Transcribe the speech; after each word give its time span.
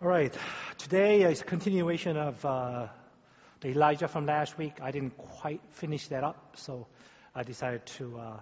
All 0.00 0.06
right. 0.06 0.32
Today 0.76 1.22
is 1.22 1.40
a 1.40 1.44
continuation 1.44 2.16
of 2.16 2.44
uh, 2.44 2.86
the 3.60 3.70
Elijah 3.70 4.06
from 4.06 4.26
last 4.26 4.56
week. 4.56 4.74
I 4.80 4.92
didn't 4.92 5.18
quite 5.18 5.60
finish 5.72 6.06
that 6.06 6.22
up, 6.22 6.54
so 6.54 6.86
I 7.34 7.42
decided 7.42 7.84
to 7.98 8.16
uh, 8.16 8.40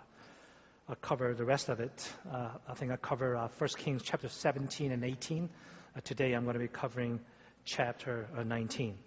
uh, 0.87 0.95
cover 1.01 1.33
the 1.33 1.47
rest 1.47 1.71
of 1.71 1.81
it. 1.81 2.13
Uh, 2.31 2.51
I 2.69 2.75
think 2.75 2.93
I 2.93 2.97
cover 2.97 3.35
uh, 3.37 3.49
1 3.57 3.71
Kings 3.79 4.03
chapter 4.05 4.29
17 4.29 4.93
and 4.93 5.03
18. 5.03 5.49
Uh, 5.97 6.01
today 6.05 6.35
I'm 6.35 6.45
going 6.45 6.57
to 6.57 6.61
be 6.61 6.69
covering 6.69 7.21
chapter 7.65 8.29
19. 8.45 8.99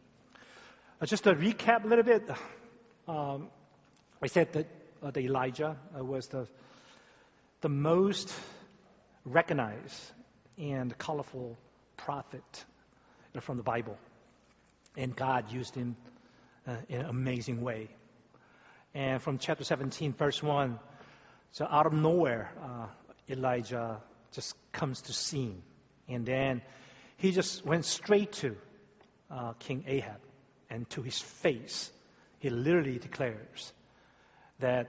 just 1.05 1.25
to 1.25 1.35
recap 1.35 1.85
a 1.85 1.87
little 1.87 2.03
bit, 2.03 2.27
um, 3.07 3.49
I 4.23 4.25
said 4.25 4.53
that 4.53 5.13
the 5.13 5.19
Elijah 5.19 5.77
was 5.93 6.25
the 6.29 6.47
the 7.61 7.69
most 7.69 8.33
recognized 9.23 10.01
and 10.57 10.97
colorful 10.97 11.55
prophet 12.09 12.65
from 13.41 13.57
the 13.57 13.63
Bible. 13.63 13.95
And 14.97 15.15
God 15.15 15.51
used 15.51 15.75
him 15.75 15.95
uh, 16.67 16.77
in 16.89 17.01
an 17.01 17.05
amazing 17.05 17.61
way. 17.61 17.89
And 18.95 19.21
from 19.21 19.37
chapter 19.37 19.63
17, 19.63 20.13
verse 20.13 20.41
1, 20.41 20.79
so 21.51 21.67
out 21.69 21.85
of 21.85 21.93
nowhere, 21.93 22.51
uh, 22.63 22.87
Elijah 23.29 24.01
just 24.31 24.55
comes 24.71 25.03
to 25.03 25.13
scene. 25.13 25.61
And 26.07 26.25
then 26.25 26.63
he 27.17 27.31
just 27.31 27.63
went 27.63 27.85
straight 27.85 28.31
to 28.41 28.55
uh, 29.29 29.53
King 29.59 29.83
Ahab 29.85 30.19
and 30.67 30.89
to 30.89 31.03
his 31.03 31.19
face. 31.19 31.91
He 32.39 32.49
literally 32.49 32.97
declares 32.97 33.71
that 34.57 34.87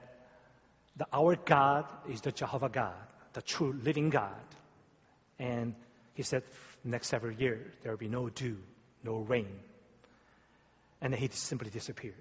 the, 0.96 1.06
our 1.12 1.36
God 1.36 1.84
is 2.08 2.22
the 2.22 2.32
Jehovah 2.32 2.70
God, 2.70 3.04
the 3.34 3.42
true 3.42 3.78
living 3.84 4.08
God. 4.08 4.46
And 5.38 5.74
he 6.14 6.22
said, 6.22 6.44
next 6.84 7.08
several 7.08 7.32
years, 7.32 7.72
there 7.82 7.92
will 7.92 7.98
be 7.98 8.08
no 8.08 8.28
dew, 8.28 8.58
no 9.04 9.18
rain. 9.18 9.60
And 11.00 11.12
then 11.12 11.20
he 11.20 11.28
simply 11.28 11.70
disappears. 11.70 12.14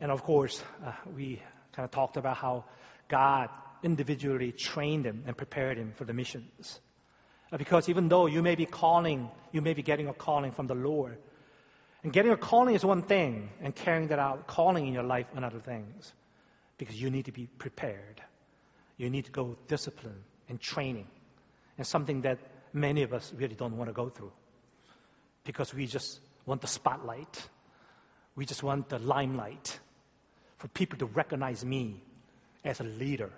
And 0.00 0.10
of 0.10 0.22
course, 0.22 0.62
uh, 0.84 0.92
we 1.14 1.42
kind 1.72 1.84
of 1.84 1.90
talked 1.90 2.16
about 2.16 2.36
how 2.36 2.64
God 3.08 3.48
individually 3.82 4.52
trained 4.52 5.06
him 5.06 5.24
and 5.26 5.36
prepared 5.36 5.78
him 5.78 5.92
for 5.96 6.04
the 6.04 6.12
missions. 6.12 6.80
Uh, 7.52 7.56
because 7.56 7.88
even 7.88 8.08
though 8.08 8.26
you 8.26 8.42
may 8.42 8.54
be 8.54 8.66
calling, 8.66 9.30
you 9.52 9.62
may 9.62 9.74
be 9.74 9.82
getting 9.82 10.08
a 10.08 10.12
calling 10.12 10.52
from 10.52 10.66
the 10.66 10.74
Lord, 10.74 11.18
and 12.02 12.12
getting 12.12 12.30
a 12.30 12.36
calling 12.36 12.74
is 12.74 12.84
one 12.84 13.02
thing, 13.02 13.48
and 13.60 13.74
carrying 13.74 14.08
that 14.08 14.18
out, 14.18 14.46
calling 14.46 14.86
in 14.86 14.92
your 14.92 15.02
life, 15.02 15.26
another 15.34 15.58
things. 15.58 16.12
Because 16.78 17.00
you 17.00 17.10
need 17.10 17.24
to 17.24 17.32
be 17.32 17.46
prepared. 17.46 18.20
You 18.98 19.08
need 19.08 19.24
to 19.24 19.30
go 19.30 19.56
discipline 19.66 20.22
and 20.48 20.60
training. 20.60 21.06
And 21.78 21.86
something 21.86 22.22
that 22.22 22.38
many 22.72 23.02
of 23.02 23.12
us 23.12 23.32
really 23.36 23.54
don't 23.54 23.76
want 23.76 23.88
to 23.88 23.94
go 23.94 24.08
through. 24.08 24.32
Because 25.44 25.72
we 25.74 25.86
just 25.86 26.20
want 26.44 26.60
the 26.60 26.66
spotlight. 26.66 27.48
We 28.34 28.46
just 28.46 28.62
want 28.62 28.88
the 28.88 28.98
limelight. 28.98 29.78
For 30.58 30.68
people 30.68 30.98
to 30.98 31.06
recognize 31.06 31.64
me 31.64 32.02
as 32.64 32.80
a 32.80 32.84
leader. 32.84 33.30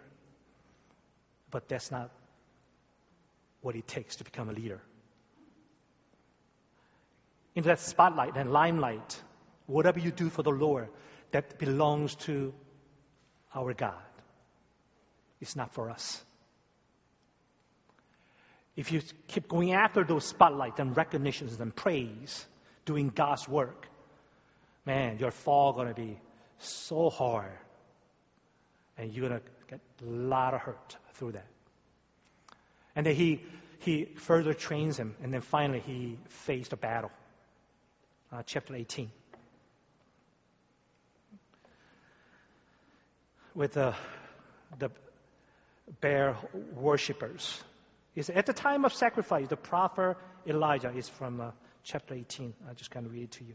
But 1.50 1.68
that's 1.68 1.90
not 1.90 2.10
what 3.60 3.74
it 3.74 3.86
takes 3.88 4.16
to 4.16 4.24
become 4.24 4.48
a 4.48 4.52
leader 4.52 4.80
into 7.58 7.70
that 7.70 7.80
spotlight 7.80 8.36
and 8.36 8.52
limelight, 8.52 9.20
whatever 9.66 9.98
you 9.98 10.12
do 10.12 10.30
for 10.30 10.44
the 10.44 10.50
Lord 10.50 10.88
that 11.32 11.58
belongs 11.58 12.14
to 12.14 12.54
our 13.52 13.74
God. 13.74 14.00
It's 15.40 15.56
not 15.56 15.74
for 15.74 15.90
us. 15.90 16.22
If 18.78 18.92
you 18.92 19.02
keep 19.26 19.48
going 19.48 19.72
after 19.72 20.04
those 20.04 20.24
spotlights 20.24 20.78
and 20.78 20.96
recognitions 20.96 21.58
and 21.58 21.74
praise, 21.74 22.46
doing 22.84 23.08
God's 23.08 23.48
work, 23.48 23.88
man, 24.86 25.18
your 25.18 25.32
fall 25.32 25.72
going 25.72 25.88
to 25.88 25.94
be 25.94 26.16
so 26.58 27.10
hard. 27.10 27.58
And 28.96 29.12
you're 29.12 29.28
going 29.28 29.40
to 29.40 29.46
get 29.68 29.80
a 30.00 30.04
lot 30.08 30.54
of 30.54 30.60
hurt 30.60 30.96
through 31.14 31.32
that. 31.32 31.48
And 32.94 33.04
then 33.04 33.16
he, 33.16 33.42
he 33.80 34.04
further 34.14 34.54
trains 34.54 34.96
him, 34.96 35.16
and 35.24 35.34
then 35.34 35.40
finally 35.40 35.80
he 35.80 36.16
faced 36.28 36.72
a 36.72 36.76
battle 36.76 37.10
uh, 38.32 38.44
chapter 38.46 38.76
18. 38.76 39.10
With 43.56 43.72
the, 43.72 43.96
the 44.78 44.92
Baal 46.00 46.36
worshippers. 46.76 47.60
Is 48.14 48.30
at 48.30 48.46
the 48.46 48.52
time 48.52 48.84
of 48.84 48.92
sacrifice, 48.92 49.48
the 49.48 49.56
prophet 49.56 50.16
Elijah 50.46 50.90
is 50.90 51.08
from 51.08 51.40
uh, 51.40 51.50
chapter 51.84 52.14
18. 52.14 52.54
I 52.68 52.74
just 52.74 52.90
kind 52.90 53.06
of 53.06 53.12
read 53.12 53.24
it 53.24 53.30
to 53.32 53.44
you. 53.44 53.54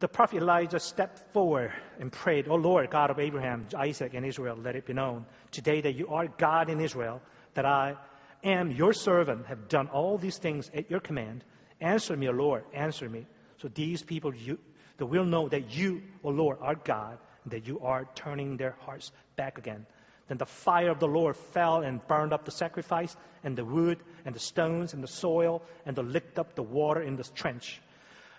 The 0.00 0.08
prophet 0.08 0.36
Elijah 0.36 0.78
stepped 0.78 1.32
forward 1.32 1.72
and 1.98 2.12
prayed, 2.12 2.46
O 2.46 2.54
Lord, 2.54 2.88
God 2.88 3.10
of 3.10 3.18
Abraham, 3.18 3.66
Isaac, 3.76 4.14
and 4.14 4.24
Israel, 4.24 4.56
let 4.56 4.76
it 4.76 4.86
be 4.86 4.92
known 4.92 5.26
today 5.50 5.80
that 5.80 5.96
you 5.96 6.08
are 6.08 6.28
God 6.28 6.70
in 6.70 6.80
Israel, 6.80 7.20
that 7.54 7.66
I 7.66 7.96
am 8.44 8.70
your 8.70 8.92
servant, 8.92 9.46
have 9.46 9.68
done 9.68 9.88
all 9.88 10.16
these 10.16 10.38
things 10.38 10.70
at 10.72 10.88
your 10.88 11.00
command. 11.00 11.42
Answer 11.80 12.16
me, 12.16 12.28
O 12.28 12.32
Lord, 12.32 12.64
answer 12.72 13.08
me. 13.08 13.26
So 13.60 13.66
these 13.68 14.02
people 14.02 14.32
you, 14.32 14.58
they 14.98 15.04
will 15.04 15.24
know 15.24 15.48
that 15.48 15.74
you, 15.74 16.02
O 16.22 16.28
Lord, 16.28 16.58
are 16.60 16.76
God, 16.76 17.18
that 17.46 17.66
you 17.66 17.80
are 17.80 18.08
turning 18.14 18.56
their 18.56 18.76
hearts 18.80 19.10
back 19.34 19.58
again. 19.58 19.84
Then 20.28 20.38
the 20.38 20.46
fire 20.46 20.90
of 20.90 21.00
the 21.00 21.08
Lord 21.08 21.36
fell 21.36 21.80
and 21.82 22.06
burned 22.06 22.32
up 22.32 22.44
the 22.44 22.50
sacrifice, 22.50 23.16
and 23.42 23.56
the 23.56 23.64
wood, 23.64 23.98
and 24.24 24.34
the 24.34 24.40
stones, 24.40 24.94
and 24.94 25.02
the 25.02 25.08
soil, 25.08 25.62
and 25.86 25.96
the 25.96 26.02
licked 26.02 26.38
up 26.38 26.54
the 26.54 26.62
water 26.62 27.02
in 27.02 27.16
the 27.16 27.24
trench. 27.24 27.80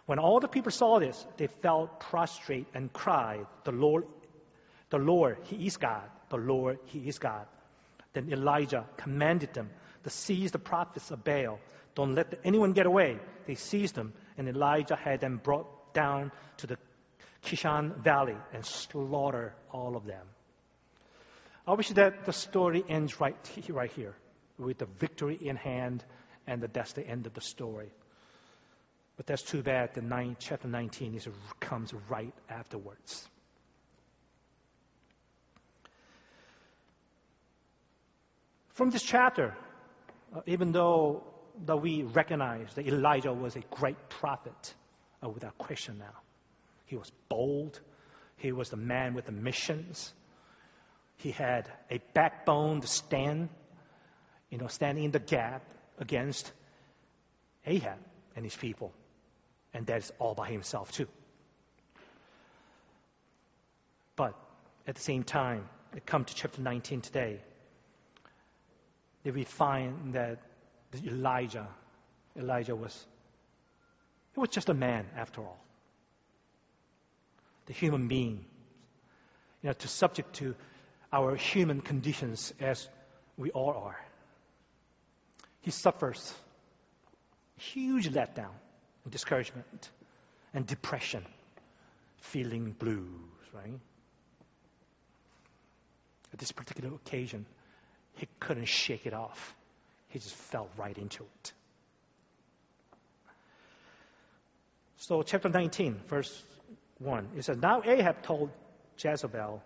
When 0.05 0.19
all 0.19 0.39
the 0.39 0.47
people 0.47 0.71
saw 0.71 0.99
this, 0.99 1.25
they 1.37 1.47
fell 1.47 1.87
prostrate 1.87 2.67
and 2.73 2.91
cried, 2.91 3.45
The 3.63 3.71
Lord, 3.71 4.05
the 4.89 4.97
Lord, 4.97 5.37
He 5.43 5.67
is 5.67 5.77
God. 5.77 6.09
The 6.29 6.37
Lord, 6.37 6.79
He 6.85 7.07
is 7.07 7.19
God. 7.19 7.45
Then 8.13 8.31
Elijah 8.31 8.85
commanded 8.97 9.53
them 9.53 9.69
to 10.03 10.09
seize 10.09 10.51
the 10.51 10.59
prophets 10.59 11.11
of 11.11 11.23
Baal 11.23 11.59
don't 11.99 12.15
let 12.15 12.39
anyone 12.45 12.71
get 12.71 12.85
away. 12.85 13.17
They 13.45 13.55
seized 13.55 13.93
them, 13.93 14.13
and 14.37 14.47
Elijah 14.47 14.95
had 14.95 15.19
them 15.19 15.37
brought 15.43 15.93
down 15.93 16.31
to 16.57 16.67
the 16.67 16.77
Kishon 17.43 18.01
Valley 18.01 18.37
and 18.53 18.65
slaughtered 18.65 19.51
all 19.69 19.97
of 19.97 20.05
them. 20.05 20.25
I 21.69 21.73
wish 21.73 21.89
that 21.89 22.25
the 22.25 22.33
story 22.33 22.83
ends 22.89 23.19
right, 23.19 23.35
right 23.69 23.91
here 23.91 24.15
with 24.57 24.79
the 24.79 24.87
victory 24.99 25.37
in 25.39 25.55
hand 25.55 26.03
and 26.47 26.63
that 26.63 26.73
that's 26.73 26.93
the 26.93 27.05
end 27.05 27.27
of 27.27 27.35
the 27.35 27.41
story. 27.41 27.91
But 29.17 29.27
that's 29.27 29.43
too 29.43 29.61
bad. 29.61 29.93
The 29.93 30.01
nine, 30.01 30.35
chapter 30.39 30.67
19 30.67 31.13
is, 31.13 31.27
comes 31.59 31.93
right 32.09 32.33
afterwards. 32.49 33.29
From 38.69 38.89
this 38.89 39.03
chapter, 39.03 39.55
uh, 40.35 40.41
even 40.47 40.71
though 40.71 41.23
that 41.67 41.77
we 41.77 42.01
recognize 42.01 42.73
that 42.73 42.87
Elijah 42.87 43.31
was 43.31 43.55
a 43.55 43.61
great 43.69 44.09
prophet 44.09 44.73
uh, 45.23 45.29
without 45.29 45.55
question 45.59 45.99
now. 45.99 46.17
He 46.87 46.95
was 46.95 47.11
bold. 47.29 47.79
He 48.37 48.53
was 48.53 48.71
the 48.71 48.77
man 48.77 49.13
with 49.13 49.27
the 49.27 49.33
missions. 49.33 50.11
He 51.19 51.31
had 51.31 51.69
a 51.91 51.99
backbone 52.13 52.79
to 52.79 52.87
stand, 52.87 53.49
you 54.49 54.57
know, 54.57 54.67
standing 54.67 55.03
in 55.03 55.11
the 55.11 55.19
gap 55.19 55.63
against 55.99 56.49
Ahab 57.65 57.99
and 58.37 58.45
his 58.45 58.55
people. 58.55 58.93
And 59.73 59.85
that's 59.85 60.11
all 60.17 60.33
by 60.33 60.49
himself, 60.49 60.93
too. 60.93 61.07
But 64.15 64.33
at 64.87 64.95
the 64.95 65.01
same 65.01 65.23
time, 65.23 65.67
come 66.05 66.23
to 66.23 66.33
chapter 66.33 66.61
19 66.61 67.01
today, 67.01 67.41
that 69.23 69.33
we 69.33 69.43
find 69.43 70.13
that 70.13 70.39
Elijah, 71.05 71.67
Elijah 72.37 72.77
was, 72.77 73.05
he 74.33 74.39
was 74.39 74.49
just 74.49 74.69
a 74.69 74.73
man 74.73 75.05
after 75.17 75.41
all. 75.41 75.59
The 77.65 77.73
human 77.73 78.07
being, 78.07 78.45
you 79.61 79.67
know, 79.67 79.73
to 79.73 79.87
subject 79.89 80.35
to 80.35 80.55
our 81.11 81.35
human 81.35 81.81
conditions 81.81 82.53
as 82.59 82.87
we 83.37 83.51
all 83.51 83.73
are. 83.73 83.99
He 85.61 85.71
suffers 85.71 86.33
huge 87.57 88.09
letdown 88.09 88.53
and 89.03 89.11
discouragement 89.11 89.89
and 90.53 90.65
depression, 90.65 91.25
feeling 92.21 92.75
blues, 92.77 93.05
right? 93.53 93.79
At 96.31 96.39
this 96.39 96.51
particular 96.51 96.93
occasion, 96.95 97.45
he 98.15 98.27
couldn't 98.39 98.67
shake 98.67 99.05
it 99.05 99.13
off. 99.13 99.55
He 100.09 100.19
just 100.19 100.35
fell 100.35 100.69
right 100.77 100.97
into 100.97 101.23
it. 101.23 101.53
So, 104.97 105.21
chapter 105.23 105.49
19, 105.49 106.01
verse 106.07 106.43
1, 106.99 107.29
it 107.37 107.45
says, 107.45 107.57
Now 107.57 107.81
Ahab 107.83 108.21
told 108.21 108.49
Jezebel 108.97 109.63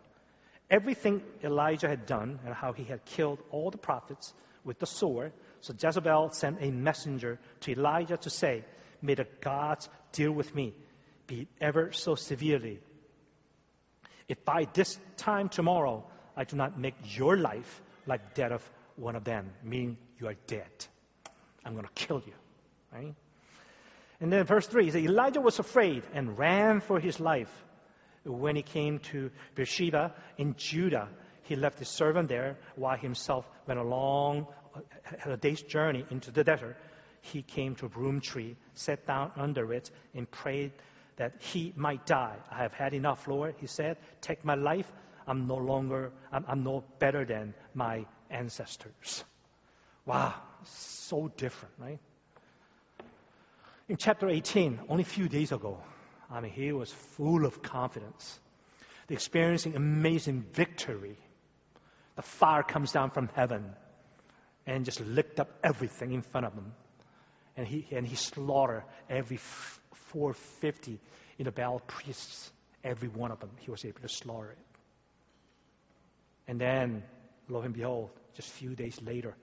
everything 0.70 1.22
Elijah 1.44 1.88
had 1.88 2.06
done 2.06 2.40
and 2.46 2.54
how 2.54 2.74
he 2.74 2.84
had 2.84 3.06
killed 3.06 3.40
all 3.52 3.72
the 3.72 3.78
prophets 3.78 4.34
with 4.64 4.80
the 4.80 4.86
sword. 4.86 5.34
So 5.62 5.74
Jezebel 5.80 6.32
sent 6.32 6.58
a 6.62 6.72
messenger 6.72 7.40
to 7.62 7.72
Elijah 7.72 8.18
to 8.18 8.30
say, 8.30 8.64
May 9.02 9.16
the 9.16 9.28
gods 9.42 9.90
deal 10.14 10.32
with 10.32 10.56
me, 10.56 10.74
be 11.28 11.42
it 11.42 11.48
ever 11.60 11.92
so 11.92 12.16
severely. 12.16 12.80
If 14.30 14.46
by 14.46 14.68
this 14.74 14.98
time 15.18 15.50
tomorrow 15.50 16.06
I 16.38 16.46
do 16.46 16.56
not 16.56 16.80
make 16.80 16.96
your 17.18 17.36
life 17.36 17.82
like 18.06 18.36
that 18.36 18.52
of 18.52 18.64
one 18.96 19.16
of 19.16 19.24
them, 19.26 19.52
meaning 19.64 19.98
you 20.20 20.28
are 20.28 20.36
dead, 20.48 20.72
I'm 21.66 21.74
going 21.74 21.86
to 21.86 21.94
kill 21.94 22.22
you. 22.26 22.34
Right? 22.94 23.14
And 24.22 24.32
then 24.32 24.46
verse 24.46 24.68
3 24.68 24.92
says, 24.92 25.04
Elijah 25.04 25.42
was 25.42 25.60
afraid 25.60 26.04
and 26.14 26.38
ran 26.38 26.80
for 26.80 27.00
his 27.00 27.20
life. 27.20 27.52
When 28.26 28.56
he 28.56 28.62
came 28.62 29.00
to 29.12 29.32
Beersheba 29.56 30.14
in 30.38 30.56
Judah, 30.58 31.10
he 31.44 31.56
left 31.56 31.80
his 31.80 31.90
servant 31.90 32.30
there 32.30 32.58
while 32.76 32.98
himself 32.98 33.46
went 33.68 33.80
along, 33.80 34.48
uh, 34.76 34.80
had 35.18 35.34
a 35.34 35.38
day's 35.38 35.62
journey 35.62 36.06
into 36.10 36.32
the 36.32 36.44
desert. 36.44 36.78
He 37.22 37.42
came 37.42 37.76
to 37.76 37.86
a 37.86 37.90
broom 37.90 38.22
tree, 38.22 38.56
sat 38.76 39.06
down 39.06 39.32
under 39.36 39.74
it, 39.74 39.90
and 40.14 40.30
prayed 40.30 40.72
that 41.18 41.34
he 41.40 41.74
might 41.76 42.06
die. 42.06 42.36
I 42.50 42.64
have 42.64 42.74
had 42.74 42.94
enough, 42.94 43.28
Lord, 43.28 43.56
he 43.60 43.68
said. 43.68 43.98
Take 44.22 44.44
my 44.44 44.56
life. 44.56 44.90
I'm 45.28 45.48
no 45.48 45.56
longer, 45.56 46.12
I'm, 46.32 46.46
I'm 46.48 46.64
no 46.64 46.84
better 47.00 47.24
than 47.26 47.54
my 47.74 48.06
ancestors. 48.30 49.24
Wow, 50.06 50.34
so 50.66 51.32
different, 51.38 51.76
right? 51.78 52.00
In 53.88 53.98
chapter 53.98 54.30
18, 54.30 54.80
only 54.90 55.04
a 55.04 55.06
few 55.06 55.30
days 55.30 55.52
ago, 55.52 55.78
I 56.34 56.42
mean, 56.42 56.52
he 56.52 56.72
was 56.72 56.92
full 56.92 57.46
of 57.46 57.62
confidence, 57.62 58.40
experiencing 59.08 59.76
amazing 59.76 60.46
victory. 60.54 61.16
The 62.16 62.24
fire 62.24 62.64
comes 62.64 62.92
down 62.92 63.12
from 63.12 63.30
heaven 63.36 63.72
and 64.66 64.84
just 64.84 65.00
licked 65.00 65.40
up 65.40 65.52
everything 65.64 66.12
in 66.12 66.24
front 66.24 66.48
of 66.48 66.54
him. 66.54 66.74
And 67.56 67.68
he, 67.68 67.86
and 67.92 68.06
he 68.06 68.16
slaughtered 68.16 68.84
every 69.10 69.38
450 69.38 71.00
in 71.38 71.46
the 71.46 71.52
Baal 71.52 71.80
priests, 71.86 72.52
every 72.84 73.10
one 73.10 73.32
of 73.32 73.40
them. 73.40 73.52
He 73.60 73.70
was 73.70 73.86
able 73.86 74.02
to 74.02 74.10
slaughter 74.10 74.52
it. 74.52 74.58
And 76.48 76.60
then, 76.60 77.04
lo 77.48 77.62
and 77.62 77.76
behold, 77.76 78.10
just 78.36 78.50
a 78.50 78.54
few 78.54 78.76
days 78.76 79.00
later, 79.04 79.36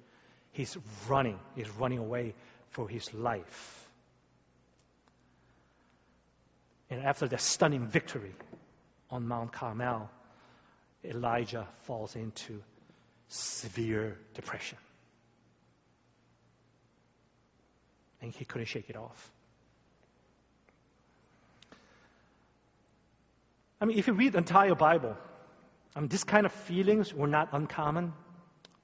he's 0.51 0.77
running. 1.09 1.39
He's 1.55 1.71
running 1.71 1.99
away 1.99 2.35
for 2.71 2.89
his 2.89 3.15
life. 3.15 3.80
And 6.91 7.03
after 7.03 7.29
that 7.29 7.41
stunning 7.41 7.87
victory 7.87 8.35
on 9.11 9.27
Mount 9.27 9.53
Carmel, 9.53 10.11
Elijah 11.05 11.67
falls 11.83 12.17
into 12.17 12.63
severe 13.29 14.19
depression. 14.35 14.79
And 18.21 18.35
he 18.35 18.45
couldn't 18.45 18.67
shake 18.67 18.91
it 18.91 18.97
off. 18.97 19.33
I 23.81 23.87
mean, 23.87 23.99
if 23.99 24.09
you 24.09 24.13
read 24.13 24.33
the 24.33 24.39
entire 24.39 24.75
Bible, 24.75 25.17
I 25.97 26.01
mean, 26.01 26.09
this 26.09 26.25
kind 26.25 26.45
of 26.45 26.53
feelings 26.53 27.15
were 27.15 27.27
not 27.27 27.49
uncommon 27.53 28.13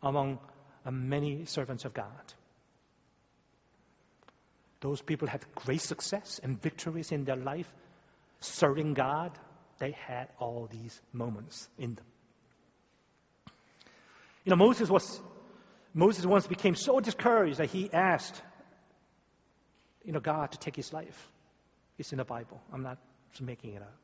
among 0.02 0.38
uh, 0.86 0.90
many 0.90 1.44
servants 1.44 1.84
of 1.84 1.92
God. 1.92 2.32
Those 4.80 5.02
people 5.02 5.28
had 5.28 5.44
great 5.54 5.80
success 5.80 6.40
and 6.42 6.60
victories 6.60 7.12
in 7.12 7.24
their 7.24 7.36
life, 7.36 7.70
serving 8.40 8.94
God. 8.94 9.32
They 9.78 9.92
had 9.92 10.28
all 10.38 10.68
these 10.70 11.00
moments 11.12 11.68
in 11.78 11.94
them. 11.94 12.04
You 14.44 14.50
know, 14.50 14.56
Moses 14.56 14.88
was 14.88 15.20
Moses 15.92 16.24
once 16.24 16.46
became 16.46 16.74
so 16.74 17.00
discouraged 17.00 17.58
that 17.58 17.70
he 17.70 17.90
asked, 17.92 18.40
you 20.04 20.12
know, 20.12 20.20
God 20.20 20.52
to 20.52 20.58
take 20.58 20.76
his 20.76 20.92
life. 20.92 21.28
It's 21.98 22.12
in 22.12 22.18
the 22.18 22.24
Bible. 22.24 22.60
I'm 22.72 22.82
not 22.82 22.98
making 23.40 23.74
it 23.74 23.82
up. 23.82 23.94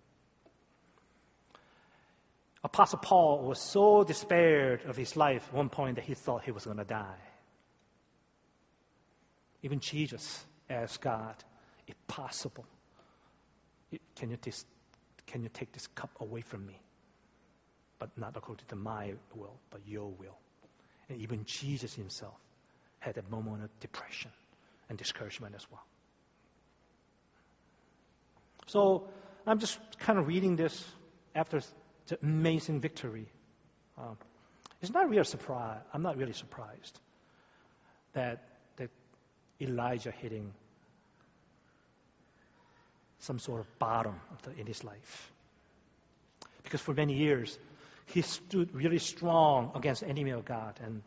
Apostle 2.64 2.98
Paul 2.98 3.44
was 3.44 3.60
so 3.60 4.04
despaired 4.04 4.82
of 4.86 4.96
his 4.96 5.16
life 5.16 5.42
at 5.48 5.54
one 5.54 5.68
point 5.68 5.96
that 5.96 6.04
he 6.04 6.14
thought 6.14 6.44
he 6.44 6.52
was 6.52 6.64
going 6.64 6.76
to 6.76 6.84
die. 6.84 7.18
Even 9.62 9.80
Jesus 9.80 10.44
asked 10.70 11.00
God, 11.00 11.34
if 11.86 11.94
possible, 12.06 12.64
can 14.16 14.30
you, 14.30 14.38
can 15.26 15.42
you 15.42 15.48
take 15.52 15.72
this 15.72 15.86
cup 15.88 16.10
away 16.20 16.40
from 16.40 16.66
me? 16.66 16.78
But 17.98 18.16
not 18.16 18.36
according 18.36 18.66
to 18.68 18.76
my 18.76 19.14
will, 19.34 19.58
but 19.70 19.80
your 19.86 20.10
will. 20.10 20.38
And 21.08 21.20
even 21.20 21.44
Jesus 21.44 21.94
himself 21.94 22.34
had 23.00 23.18
a 23.18 23.22
moment 23.30 23.64
of 23.64 23.80
depression 23.80 24.30
and 24.88 24.98
discouragement 24.98 25.54
as 25.54 25.66
well. 25.70 25.84
So 28.66 29.08
I'm 29.46 29.58
just 29.58 29.78
kind 29.98 30.18
of 30.18 30.26
reading 30.26 30.56
this 30.56 30.84
after 31.34 31.60
the 32.06 32.18
amazing 32.22 32.80
victory. 32.80 33.26
Um, 33.98 34.16
it's 34.80 34.92
not 34.92 35.08
really 35.08 35.24
surprise. 35.24 35.80
I'm 35.92 36.02
not 36.02 36.16
really 36.16 36.32
surprised 36.32 36.98
that 38.14 38.44
that 38.76 38.90
Elijah 39.60 40.10
hitting 40.10 40.52
some 43.22 43.38
sort 43.38 43.60
of 43.60 43.78
bottom 43.78 44.16
in 44.58 44.66
his 44.66 44.82
life. 44.82 45.32
Because 46.64 46.80
for 46.80 46.92
many 46.92 47.14
years, 47.14 47.56
he 48.06 48.22
stood 48.22 48.74
really 48.74 48.98
strong 48.98 49.70
against 49.76 50.00
the 50.00 50.08
enemy 50.08 50.30
of 50.30 50.44
God. 50.44 50.78
And, 50.82 51.02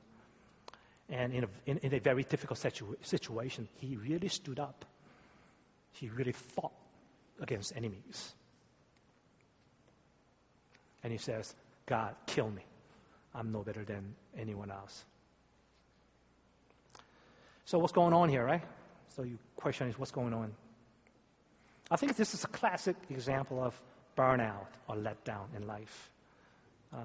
and 1.10 1.34
in, 1.34 1.44
a, 1.44 1.48
in, 1.66 1.78
in 1.80 1.94
a 1.94 2.00
very 2.00 2.24
difficult 2.24 2.58
situ- 2.60 2.96
situation, 3.02 3.68
he 3.80 3.98
really 3.98 4.30
stood 4.30 4.60
up. 4.60 4.86
He 5.92 6.10
really 6.10 6.32
fought 6.32 6.72
against 7.42 7.76
enemies. 7.76 8.34
And 11.04 11.12
he 11.12 11.18
says, 11.20 11.54
God, 11.86 12.16
kill 12.28 12.50
me. 12.50 12.64
I'm 13.34 13.52
no 13.52 13.62
better 13.62 13.84
than 13.84 14.16
anyone 14.38 14.72
else. 14.72 15.04
So, 17.66 17.80
what's 17.80 17.94
going 17.94 18.14
on 18.14 18.30
here, 18.30 18.46
right? 18.46 18.64
So, 19.18 19.24
your 19.24 19.38
question 19.58 19.90
is, 19.90 20.00
what's 20.00 20.12
going 20.12 20.34
on? 20.34 20.54
I 21.90 21.98
think 21.98 22.16
this 22.16 22.34
is 22.34 22.44
a 22.44 22.48
classic 22.48 22.96
example 23.10 23.64
of 23.64 23.80
burnout 24.18 24.68
or 24.88 24.96
letdown 24.96 25.56
in 25.56 25.68
life. 25.68 26.12
Uh, 26.94 27.04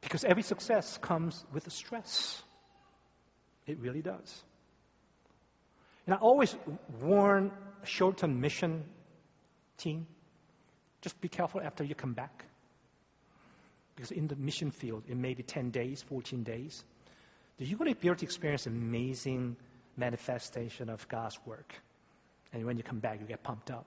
because 0.00 0.24
every 0.24 0.42
success 0.42 0.98
comes 0.98 1.44
with 1.52 1.66
a 1.66 1.70
stress. 1.70 2.42
It 3.66 3.78
really 3.78 4.02
does. 4.02 4.42
And 6.06 6.14
I 6.14 6.18
always 6.18 6.56
warn 7.00 7.52
short 7.84 8.18
term 8.18 8.40
mission 8.40 8.84
team 9.78 10.06
just 11.02 11.20
be 11.20 11.28
careful 11.28 11.60
after 11.60 11.84
you 11.84 11.94
come 11.94 12.14
back. 12.14 12.44
Because 13.94 14.10
in 14.10 14.26
the 14.26 14.36
mission 14.36 14.70
field, 14.70 15.04
it 15.08 15.16
may 15.16 15.34
be 15.34 15.42
10 15.42 15.70
days, 15.70 16.02
14 16.02 16.42
days. 16.42 16.84
You're 17.58 17.78
going 17.78 17.92
to 17.92 17.98
be 17.98 18.08
able 18.08 18.16
to 18.16 18.24
experience 18.24 18.66
amazing 18.66 19.56
manifestation 19.96 20.88
of 20.88 21.06
God's 21.08 21.38
work. 21.44 21.74
And 22.52 22.64
when 22.64 22.76
you 22.76 22.82
come 22.82 22.98
back, 22.98 23.20
you 23.20 23.26
get 23.26 23.42
pumped 23.42 23.70
up. 23.70 23.86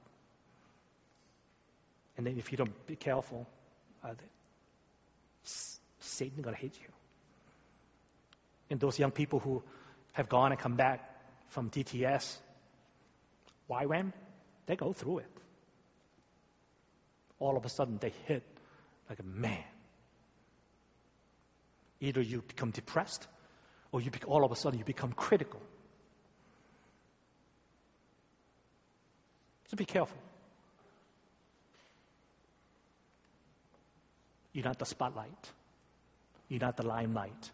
And 2.18 2.28
then 2.28 2.38
if 2.38 2.52
you 2.52 2.58
don't 2.58 2.86
be 2.86 2.96
careful, 2.96 3.48
uh, 4.04 4.14
Satan 6.00 6.42
going 6.42 6.56
to 6.56 6.62
hit 6.62 6.74
you. 6.80 6.88
And 8.70 8.80
those 8.80 9.00
young 9.00 9.12
people 9.12 9.40
who 9.40 9.64
have 10.14 10.30
gone 10.30 10.52
and 10.52 10.60
come 10.60 10.76
back 10.76 11.10
from 11.50 11.70
DTS, 11.70 12.38
YWAM, 13.70 14.14
they 14.66 14.76
go 14.76 14.94
through 14.94 15.20
it. 15.20 15.32
All 17.40 17.58
of 17.58 17.66
a 17.66 17.70
sudden, 17.70 17.98
they 18.00 18.14
hit 18.26 18.44
like 19.10 19.20
a 19.20 19.24
man. 19.24 19.64
Either 22.00 22.22
you 22.22 22.42
become 22.42 22.72
depressed, 22.72 23.28
or 23.92 24.02
you 24.02 24.12
be, 24.12 24.20
all 24.26 24.44
of 24.44 24.52
a 24.52 24.56
sudden 24.56 24.80
you 24.80 24.86
become 24.86 25.14
critical. 25.14 25.62
So 29.70 29.78
be 29.78 29.86
careful. 29.86 30.18
You're 34.54 34.66
not 34.66 34.80
the 34.80 34.86
spotlight. 34.86 35.52
You're 36.48 36.62
not 36.62 36.78
the 36.78 36.86
limelight. 36.86 37.52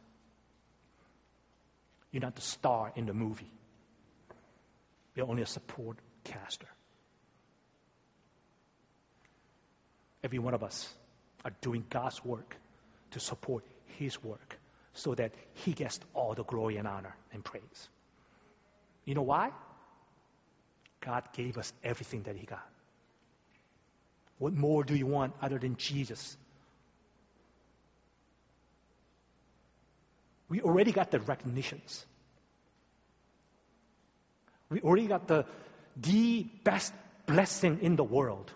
You're 2.12 2.22
not 2.22 2.36
the 2.36 2.41
star 2.41 2.91
in 2.96 3.06
the 3.06 3.13
movie. 3.13 3.51
You're 5.15 5.27
only 5.27 5.41
a 5.41 5.48
support 5.48 5.98
caster. 6.24 6.68
Every 10.24 10.39
one 10.39 10.53
of 10.53 10.63
us 10.63 10.88
are 11.46 11.51
doing 11.62 11.86
God's 11.89 12.24
work 12.25 12.56
to 13.12 13.20
support 13.20 13.63
His 13.98 14.22
work 14.22 14.60
so 14.94 15.15
that 15.15 15.32
He 15.53 15.72
gets 15.72 16.00
all 16.13 16.34
the 16.34 16.44
glory 16.44 16.77
and 16.77 16.88
honor 16.88 17.15
and 17.32 17.44
praise. 17.44 17.89
You 19.06 19.15
know 19.15 19.22
why? 19.22 19.51
God 21.01 21.24
gave 21.34 21.58
us 21.58 21.72
everything 21.84 22.24
that 22.24 22.36
He 22.36 22.46
got. 22.46 22.68
What 24.38 24.53
more 24.53 24.84
do 24.84 24.96
you 24.96 25.06
want 25.06 25.34
other 25.41 25.58
than 25.58 25.77
Jesus 25.77 26.36
We 30.50 30.62
already 30.62 30.91
got 30.91 31.12
the 31.12 31.20
recognitions. 31.20 32.06
We 34.70 34.82
already 34.82 35.08
got 35.08 35.27
the, 35.27 35.46
the 35.98 36.48
best 36.63 36.94
blessing 37.25 37.79
in 37.82 37.96
the 37.96 38.03
world. 38.03 38.51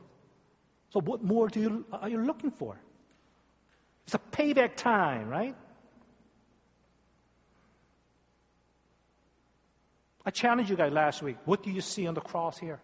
So 0.90 1.00
what 1.00 1.24
more 1.24 1.48
do 1.48 1.60
you, 1.60 1.86
are 1.92 2.10
you 2.10 2.24
looking 2.24 2.52
for? 2.52 2.80
It's 4.06 4.16
a 4.16 4.20
payback 4.20 4.76
time, 4.76 5.30
right? 5.30 5.56
I 10.26 10.30
challenged 10.32 10.70
you 10.70 10.78
guys 10.78 10.92
last 10.92 11.22
week. 11.22 11.38
What 11.46 11.64
do 11.64 11.72
you 11.72 11.82
see 11.82 12.08
on 12.08 12.14
the 12.14 12.22
cross 12.22 12.58
here? 12.58 12.80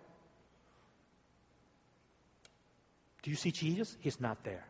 Do 3.23 3.31
you 3.31 3.37
see 3.37 3.51
Jesus? 3.51 3.95
He's 4.01 4.19
not 4.19 4.43
there. 4.43 4.65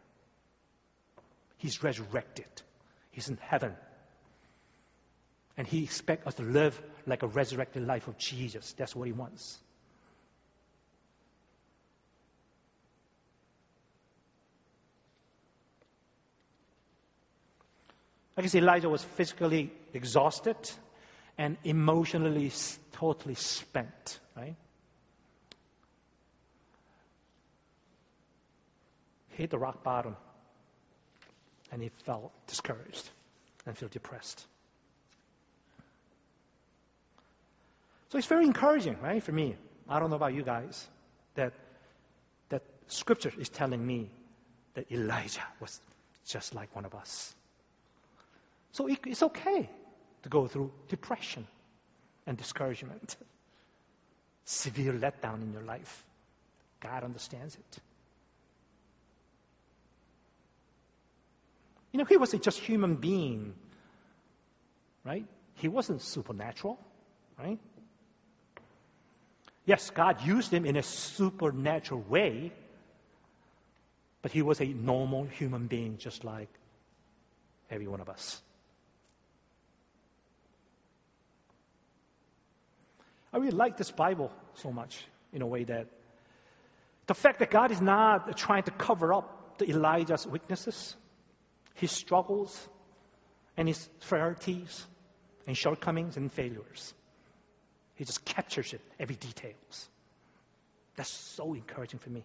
He's 1.58 1.84
resurrected. 1.84 2.48
He's 3.12 3.30
in 3.30 3.38
heaven. 3.38 3.76
And 5.60 5.68
he 5.68 5.84
expects 5.84 6.26
us 6.26 6.36
to 6.36 6.44
live 6.44 6.82
like 7.06 7.22
a 7.22 7.28
resurrected 7.28 7.86
life 7.86 8.08
of 8.08 8.18
Jesus. 8.18 8.74
That's 8.78 8.96
what 8.96 9.08
he 9.08 9.12
wants. 9.12 9.60
I 18.38 18.42
guess 18.42 18.56
Elijah 18.56 18.88
was 18.88 19.04
physically 19.04 19.74
exhausted 19.94 20.56
and 21.38 21.58
emotionally 21.66 22.54
totally 22.94 23.36
spent, 23.36 24.18
right? 24.38 24.56
Hit 29.32 29.50
the 29.50 29.60
rock 29.60 29.84
bottom 29.84 30.16
and 31.70 31.82
he 31.82 31.90
felt 32.06 32.32
discouraged 32.48 33.10
and 33.66 33.78
felt 33.78 33.92
depressed. 33.92 34.46
So 38.10 38.18
it's 38.18 38.28
very 38.28 38.46
encouraging, 38.46 38.98
right, 39.02 39.22
for 39.22 39.32
me. 39.32 39.56
I 39.88 40.00
don't 40.00 40.10
know 40.10 40.16
about 40.16 40.34
you 40.34 40.44
guys, 40.44 40.88
that 41.36 41.54
that 42.50 42.64
scripture 42.88 43.32
is 43.38 43.50
telling 43.50 43.86
me 43.86 44.10
that 44.74 44.92
Elijah 44.92 45.46
was 45.60 45.80
just 46.26 46.54
like 46.56 46.76
one 46.76 46.86
of 46.86 46.96
us. 46.96 47.34
So 48.72 48.88
it, 48.88 49.00
it's 49.06 49.24
okay 49.24 49.70
to 50.24 50.30
go 50.30 50.48
through 50.48 50.72
depression 50.90 51.48
and 52.26 52.38
discouragement, 52.38 53.16
severe 54.46 54.94
letdown 54.94 55.42
in 55.42 55.54
your 55.54 55.64
life. 55.64 56.06
God 56.80 57.04
understands 57.04 57.56
it. 57.56 57.82
You 61.92 61.98
know, 61.98 62.06
he 62.06 62.18
was 62.18 62.34
a 62.34 62.38
just 62.38 62.60
human 62.60 62.96
being, 62.96 63.56
right? 65.04 65.26
He 65.56 65.68
wasn't 65.68 66.02
supernatural, 66.02 66.80
right? 67.38 67.60
Yes, 69.70 69.92
God 69.92 70.26
used 70.26 70.52
him 70.52 70.66
in 70.66 70.78
a 70.78 70.82
supernatural 70.82 72.02
way, 72.02 72.52
but 74.24 74.32
he 74.32 74.42
was 74.42 74.60
a 74.62 74.66
normal 74.66 75.26
human 75.26 75.68
being 75.68 76.00
just 76.00 76.24
like 76.24 76.50
every 77.70 77.86
one 77.86 78.02
of 78.02 78.10
us. 78.10 78.42
I 83.32 83.38
really 83.38 83.52
like 83.52 83.78
this 83.78 83.92
Bible 83.92 84.32
so 84.56 84.72
much 84.72 85.06
in 85.34 85.44
a 85.44 85.46
way 85.46 85.66
that 85.66 85.86
the 87.06 87.14
fact 87.14 87.38
that 87.38 87.52
God 87.52 87.70
is 87.70 87.80
not 87.80 88.36
trying 88.38 88.64
to 88.64 88.72
cover 88.72 89.14
up 89.14 89.60
the 89.60 89.70
Elijah's 89.70 90.26
weaknesses, 90.26 90.96
his 91.76 91.92
struggles, 91.92 92.68
and 93.56 93.68
his 93.68 93.88
frailties, 94.00 94.84
and 95.46 95.56
shortcomings 95.56 96.18
and 96.18 96.32
failures. 96.32 96.92
He 98.00 98.06
just 98.06 98.24
captures 98.24 98.72
it, 98.72 98.80
every 98.98 99.16
details. 99.16 99.90
That's 100.96 101.12
so 101.12 101.54
encouraging 101.54 102.00
for 102.00 102.10
me. 102.10 102.24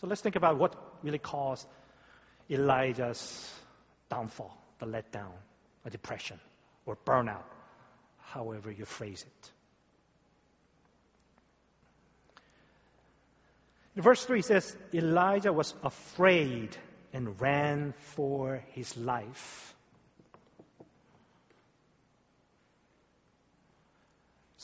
So 0.00 0.06
let's 0.06 0.22
think 0.22 0.36
about 0.36 0.56
what 0.58 0.74
really 1.02 1.18
caused 1.18 1.66
Elijah's 2.48 3.52
downfall, 4.08 4.56
the 4.78 4.86
letdown 4.86 5.34
a 5.84 5.90
depression 5.90 6.40
or 6.86 6.96
burnout, 7.04 7.44
however 8.22 8.70
you 8.70 8.86
phrase 8.86 9.22
it. 9.22 9.50
In 13.96 14.02
verse 14.02 14.24
3 14.24 14.40
says, 14.40 14.74
Elijah 14.94 15.52
was 15.52 15.74
afraid 15.82 16.74
and 17.12 17.38
ran 17.38 17.92
for 18.14 18.64
his 18.72 18.96
life. 18.96 19.75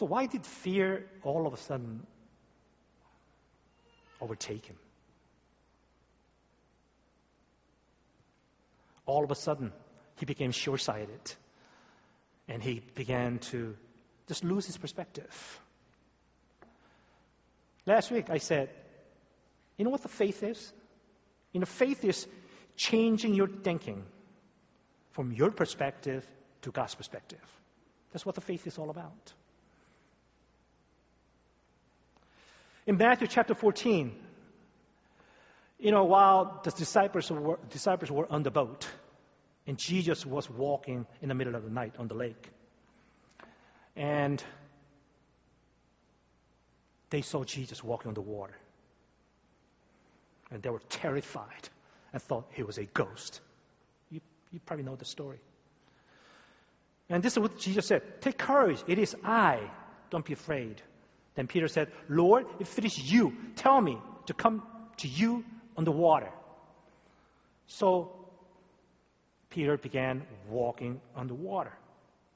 So, 0.03 0.07
why 0.07 0.27
did 0.27 0.45
fear 0.45 1.07
all 1.23 1.47
of 1.47 1.55
a 1.55 1.57
sudden 1.57 2.05
overtake 4.21 4.67
him? 4.67 4.75
All 9.07 9.23
of 9.23 9.31
a 9.31 9.37
sudden, 9.37 9.71
he 10.17 10.27
became 10.27 10.51
short 10.51 10.81
sighted. 10.81 11.35
And 12.49 12.61
he 12.61 12.83
began 12.97 13.39
to 13.51 13.77
just 14.27 14.43
lose 14.43 14.67
his 14.67 14.77
perspective. 14.77 15.61
Last 17.87 18.11
week 18.11 18.29
I 18.29 18.39
said, 18.39 18.71
you 19.77 19.85
know 19.85 19.93
what 19.93 20.03
the 20.03 20.09
faith 20.09 20.43
is? 20.43 20.73
You 21.53 21.61
know, 21.61 21.67
faith 21.67 22.05
is 22.05 22.27
changing 22.75 23.35
your 23.35 23.47
thinking 23.47 24.03
from 25.13 25.31
your 25.31 25.53
perspective 25.53 26.27
to 26.63 26.73
God's 26.73 26.97
perspective. 26.97 27.47
That's 28.13 28.27
what 28.27 28.35
the 28.35 28.41
faith 28.41 28.67
is 28.67 28.79
all 28.79 28.91
about. 28.91 29.33
In 32.87 32.97
Matthew 32.97 33.29
chapter 33.29 33.55
14, 33.55 34.13
you 35.79 35.91
know, 35.93 36.05
while 36.05 36.61
the 36.65 36.71
disciples 36.71 37.31
were, 37.31 37.59
disciples 37.71 38.11
were 38.11 38.31
on 38.31 38.43
the 38.43 38.51
boat, 38.51 38.89
and 39.67 39.79
Jesus 39.79 40.27
was 40.27 40.51
walking 40.51 41.07
in 41.21 41.29
the 41.29 41.35
middle 41.35 41.55
of 41.55 41.63
the 41.63 41.71
night 41.71 41.95
on 41.99 42.09
the 42.09 42.15
lake. 42.15 42.49
And 43.95 44.43
they 47.11 47.23
saw 47.23 47.45
Jesus 47.45 47.85
walking 47.85 48.09
on 48.09 48.15
the 48.15 48.21
water. 48.21 48.57
And 50.51 50.63
they 50.63 50.71
were 50.71 50.83
terrified 50.89 51.69
and 52.13 52.21
thought 52.21 52.47
he 52.53 52.63
was 52.63 52.79
a 52.79 52.85
ghost. 52.85 53.41
You, 54.11 54.21
you 54.51 54.61
probably 54.67 54.85
know 54.85 54.97
the 54.97 55.05
story. 55.05 55.39
And 57.09 57.23
this 57.23 57.35
is 57.35 57.39
what 57.39 57.59
Jesus 57.59 57.87
said 57.87 58.21
Take 58.23 58.39
courage, 58.39 58.83
it 58.89 58.99
is 58.99 59.15
I. 59.23 59.71
Don't 60.11 60.25
be 60.25 60.33
afraid. 60.33 60.83
Then 61.35 61.47
Peter 61.47 61.69
said, 61.69 61.91
Lord, 62.09 62.47
if 62.61 62.79
it 62.79 62.85
is 62.85 62.99
you, 62.99 63.35
tell 63.57 63.81
me 63.81 63.99
to 64.27 64.35
come 64.35 64.63
to 64.99 65.09
you 65.09 65.45
on 65.77 65.85
the 65.85 65.93
water. 65.93 66.31
So 67.67 68.13
Peter 69.51 69.77
began 69.77 70.23
walking 70.49 71.01
on 71.17 71.29
the 71.29 71.35
water. 71.35 71.73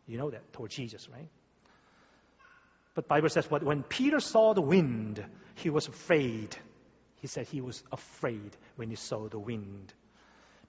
You 0.07 0.19
know 0.19 0.31
that, 0.31 0.53
toward 0.53 0.71
Jesus, 0.71 1.09
right? 1.11 1.29
But 2.95 3.09
Bible 3.09 3.29
says 3.29 3.51
what 3.51 3.63
when 3.63 3.83
Peter 3.83 4.21
saw 4.21 4.55
the 4.55 4.63
wind, 4.63 5.23
he 5.57 5.69
was 5.69 5.89
afraid. 5.89 6.57
He 7.17 7.27
said 7.27 7.47
he 7.47 7.61
was 7.61 7.83
afraid 7.93 8.57
when 8.77 8.89
he 8.89 8.97
saw 8.97 9.29
the 9.29 9.39
wind 9.39 9.93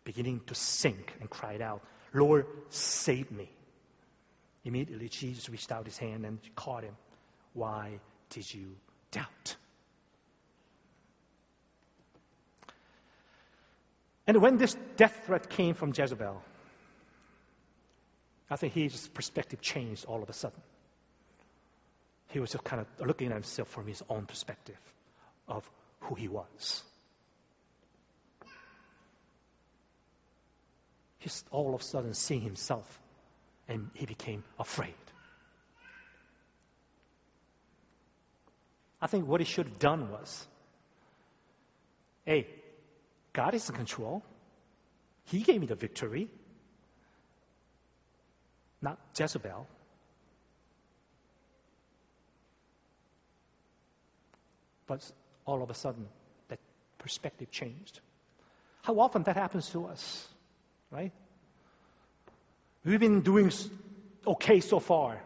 beginning 0.04 0.42
to 0.48 0.56
sink 0.56 1.14
and 1.20 1.30
cried 1.30 1.62
out, 1.62 1.84
Lord, 2.14 2.46
save 2.70 3.32
me. 3.32 3.50
Immediately 4.64 5.10
Jesus 5.10 5.50
reached 5.50 5.72
out 5.72 5.86
his 5.86 5.98
hand 5.98 6.26
and 6.26 6.40
caught 6.56 6.84
him. 6.84 6.96
Why 7.54 8.00
did 8.30 8.54
you 8.54 8.76
doubt? 9.12 9.56
And 14.28 14.42
when 14.42 14.58
this 14.58 14.76
death 14.98 15.26
threat 15.26 15.50
came 15.50 15.74
from 15.74 15.94
Jezebel, 15.96 16.42
I 18.50 18.56
think 18.56 18.74
his 18.74 19.08
perspective 19.10 19.62
changed 19.62 20.06
all 20.06 20.22
of 20.22 20.30
a 20.30 20.34
sudden. 20.34 20.62
He 22.30 22.40
was 22.40 22.52
just 22.52 22.64
kind 22.64 22.82
of 22.82 23.08
looking 23.08 23.28
at 23.28 23.34
himself 23.34 23.70
from 23.70 23.88
his 23.88 24.04
own 24.10 24.26
perspective 24.26 24.80
of 25.48 25.70
who 26.02 26.16
he 26.16 26.28
was. 26.28 26.84
He's 31.20 31.44
all 31.52 31.74
of 31.74 31.82
a 31.82 31.84
sudden 31.84 32.14
seeing 32.14 32.42
himself 32.42 33.00
and 33.68 33.90
he 33.94 34.06
became 34.06 34.44
afraid. 34.60 34.94
I 39.02 39.08
think 39.08 39.28
what 39.28 39.42
he 39.42 39.46
should 39.46 39.68
have 39.68 39.80
done 39.80 40.12
was 40.12 40.48
hey, 42.26 42.46
God 43.32 43.54
is 43.54 43.70
in 43.70 43.76
control. 43.76 44.22
He 45.26 45.40
gave 45.40 45.62
me 45.62 45.68
the 45.68 45.76
victory, 45.76 46.28
not 48.82 49.00
Jezebel. 49.18 49.66
But 54.88 55.10
all 55.46 55.62
of 55.64 55.70
a 55.70 55.74
sudden, 55.74 56.08
that 56.50 56.60
perspective 56.98 57.52
changed. 57.52 58.00
How 58.82 59.00
often 59.00 59.24
that 59.24 59.36
happens 59.36 59.70
to 59.70 59.86
us, 59.88 60.28
right? 60.92 61.12
We've 62.86 63.00
been 63.00 63.22
doing 63.22 63.52
okay 64.26 64.62
so 64.62 64.80
far. 64.80 65.22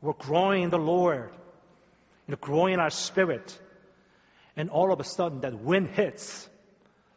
We're 0.00 0.12
growing 0.12 0.62
in 0.62 0.70
the 0.70 0.78
Lord, 0.78 1.30
growing 2.36 2.74
in 2.74 2.80
our 2.80 2.90
spirit. 2.90 3.58
And 4.56 4.70
all 4.70 4.92
of 4.92 5.00
a 5.00 5.04
sudden, 5.04 5.40
that 5.40 5.54
wind 5.54 5.88
hits. 5.88 6.48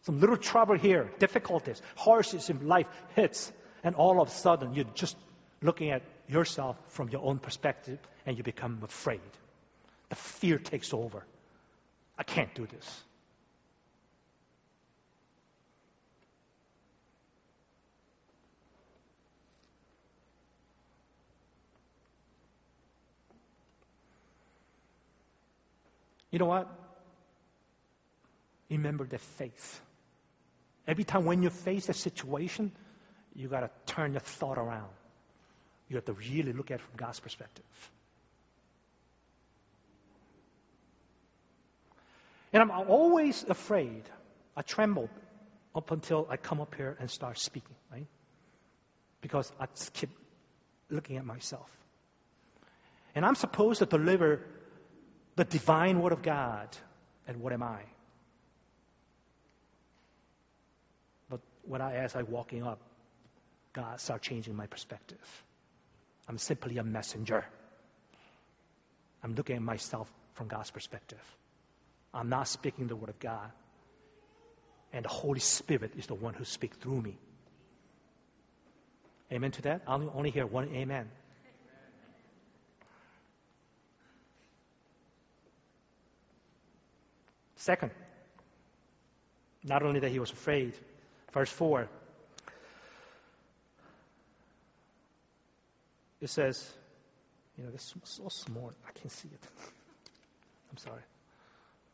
Some 0.04 0.20
little 0.20 0.38
trouble 0.38 0.78
here, 0.78 1.12
difficulties, 1.20 1.82
hardships 1.96 2.50
in 2.50 2.68
life 2.68 2.88
hits. 3.16 3.52
And 3.84 3.96
all 3.96 4.22
of 4.22 4.28
a 4.28 4.32
sudden, 4.32 4.74
you're 4.74 4.86
just 4.94 5.18
looking 5.62 5.92
at 5.92 6.04
yourself 6.28 6.78
from 6.90 7.10
your 7.10 7.22
own 7.24 7.40
perspective 7.40 8.00
and 8.26 8.38
you 8.38 8.44
become 8.44 8.80
afraid. 8.84 9.22
The 10.10 10.16
fear 10.16 10.58
takes 10.58 10.94
over. 10.94 11.26
I 12.18 12.24
can't 12.24 12.54
do 12.54 12.68
this. 12.68 13.04
You 26.34 26.40
know 26.40 26.48
what? 26.48 26.68
Remember 28.68 29.06
the 29.06 29.20
faith. 29.20 29.82
Every 30.88 31.04
time 31.04 31.26
when 31.26 31.44
you 31.44 31.52
face 31.52 31.90
a 31.90 31.94
situation, 31.94 32.72
you 33.36 33.48
got 33.48 33.60
to 33.60 33.70
turn 33.86 34.14
your 34.14 34.20
thought 34.20 34.58
around. 34.58 34.90
You 35.90 35.98
have 35.98 36.06
to 36.06 36.14
really 36.14 36.52
look 36.52 36.72
at 36.72 36.80
it 36.80 36.82
from 36.82 36.98
God's 36.98 37.20
perspective. 37.20 37.66
And 42.52 42.64
I'm 42.64 42.72
always 42.72 43.44
afraid. 43.48 44.02
I 44.58 44.64
tremble 44.64 45.12
up 45.76 45.92
until 45.92 46.26
I 46.32 46.38
come 46.38 46.62
up 46.62 46.74
here 46.74 46.98
and 47.00 47.12
start 47.12 47.38
speaking, 47.38 47.76
right? 47.92 48.08
Because 49.22 49.52
I 49.60 49.68
keep 49.94 50.10
looking 50.90 51.18
at 51.18 51.26
myself. 51.26 51.70
And 53.14 53.24
I'm 53.24 53.36
supposed 53.36 53.80
to 53.80 53.86
deliver 53.86 54.42
the 55.36 55.44
divine 55.44 56.02
Word 56.02 56.14
of 56.14 56.22
God. 56.22 56.70
And 57.28 57.40
what 57.42 57.54
am 57.54 57.64
I? 57.64 57.82
But 61.30 61.40
when 61.64 61.82
I, 61.82 61.96
as 61.96 62.16
I 62.16 62.24
walking 62.24 62.64
up, 62.64 62.80
God 63.74 64.00
start 64.00 64.22
changing 64.22 64.56
my 64.56 64.68
perspective. 64.68 65.44
I'm 66.28 66.38
simply 66.38 66.78
a 66.78 66.84
messenger. 66.84 67.46
I'm 69.24 69.36
looking 69.36 69.56
at 69.56 69.62
myself 69.62 70.12
from 70.34 70.48
God's 70.48 70.72
perspective. 70.72 71.22
I'm 72.14 72.30
not 72.30 72.48
speaking 72.48 72.88
the 72.88 72.96
Word 72.96 73.10
of 73.10 73.20
God. 73.20 73.52
And 74.92 75.06
the 75.06 75.10
Holy 75.10 75.40
Spirit 75.40 75.94
is 75.98 76.06
the 76.06 76.14
one 76.14 76.36
who 76.36 76.46
speaks 76.46 76.78
through 76.78 77.02
me. 77.02 77.18
Amen 79.32 79.52
to 79.52 79.62
that? 79.64 79.82
I 79.88 79.96
only 79.96 80.30
hear 80.30 80.46
one 80.46 80.70
amen. 80.76 81.10
Second, 87.64 87.92
not 89.64 89.84
only 89.84 90.02
that 90.02 90.12
he 90.12 90.20
was 90.20 90.30
afraid, 90.30 90.74
verse 91.32 91.50
4, 91.50 91.88
it 96.20 96.30
says, 96.30 96.70
you 97.58 97.64
know, 97.64 97.72
this 97.72 97.84
is 97.84 97.94
so 98.04 98.28
small, 98.28 98.74
I 98.86 98.92
can't 98.92 99.10
see 99.10 99.30
it. 99.30 99.48
I'm 100.72 100.78
sorry. 100.78 101.04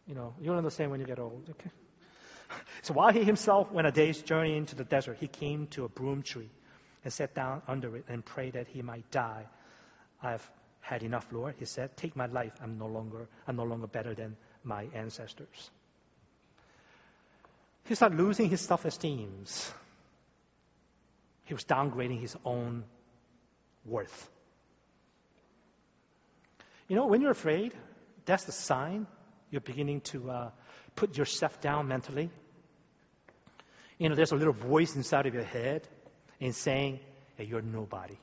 You 0.07 0.15
know, 0.15 0.33
you'll 0.41 0.57
understand 0.57 0.89
when 0.89 1.01
you 1.01 1.05
get 1.05 1.19
old, 1.19 1.47
okay? 1.51 1.69
So 2.81 2.95
while 2.95 3.13
he 3.13 3.23
himself 3.23 3.71
went 3.71 3.85
a 3.85 3.91
day's 3.91 4.23
journey 4.23 4.57
into 4.57 4.75
the 4.75 4.83
desert, 4.83 5.17
he 5.19 5.27
came 5.27 5.67
to 5.67 5.85
a 5.85 5.87
broom 5.87 6.23
tree 6.23 6.49
and 7.03 7.13
sat 7.13 7.35
down 7.35 7.61
under 7.67 7.95
it 7.95 8.05
and 8.09 8.25
prayed 8.25 8.53
that 8.53 8.67
he 8.67 8.81
might 8.81 9.11
die. 9.11 9.45
I've 10.23 10.49
had 10.81 11.03
enough, 11.03 11.27
Lord, 11.31 11.53
he 11.59 11.65
said. 11.65 11.95
Take 11.95 12.15
my 12.15 12.25
life. 12.25 12.53
I'm 12.59 12.79
no 12.79 12.87
longer, 12.87 13.27
I'm 13.47 13.55
no 13.55 13.65
longer 13.65 13.85
better 13.85 14.15
than 14.15 14.35
my 14.63 14.87
ancestors. 14.93 15.69
He 17.85 17.95
started 17.95 18.19
losing 18.19 18.49
his 18.49 18.61
self 18.61 18.85
esteem. 18.85 19.45
He 21.45 21.53
was 21.53 21.63
downgrading 21.63 22.21
his 22.21 22.35
own 22.45 22.83
worth. 23.85 24.29
You 26.87 26.95
know, 26.95 27.07
when 27.07 27.21
you're 27.21 27.31
afraid, 27.31 27.73
that's 28.25 28.43
the 28.43 28.51
sign 28.51 29.07
you're 29.49 29.61
beginning 29.61 30.01
to 30.01 30.29
uh, 30.29 30.51
put 30.95 31.17
yourself 31.17 31.59
down 31.61 31.87
mentally. 31.87 32.29
You 33.97 34.09
know, 34.09 34.15
there's 34.15 34.31
a 34.31 34.35
little 34.35 34.53
voice 34.53 34.95
inside 34.95 35.25
of 35.25 35.33
your 35.33 35.43
head 35.43 35.87
and 36.39 36.55
saying, 36.55 36.99
hey, 37.35 37.45
you're 37.45 37.61
nobody. 37.61 38.17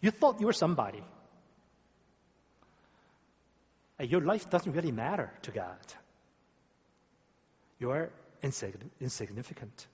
You 0.00 0.10
thought 0.10 0.40
you 0.40 0.46
were 0.46 0.52
somebody 0.52 1.02
your 4.00 4.20
life 4.20 4.50
doesn't 4.50 4.72
really 4.72 4.92
matter 4.92 5.32
to 5.42 5.50
God. 5.50 5.78
You're 7.78 8.10
insignificant. 8.42 9.86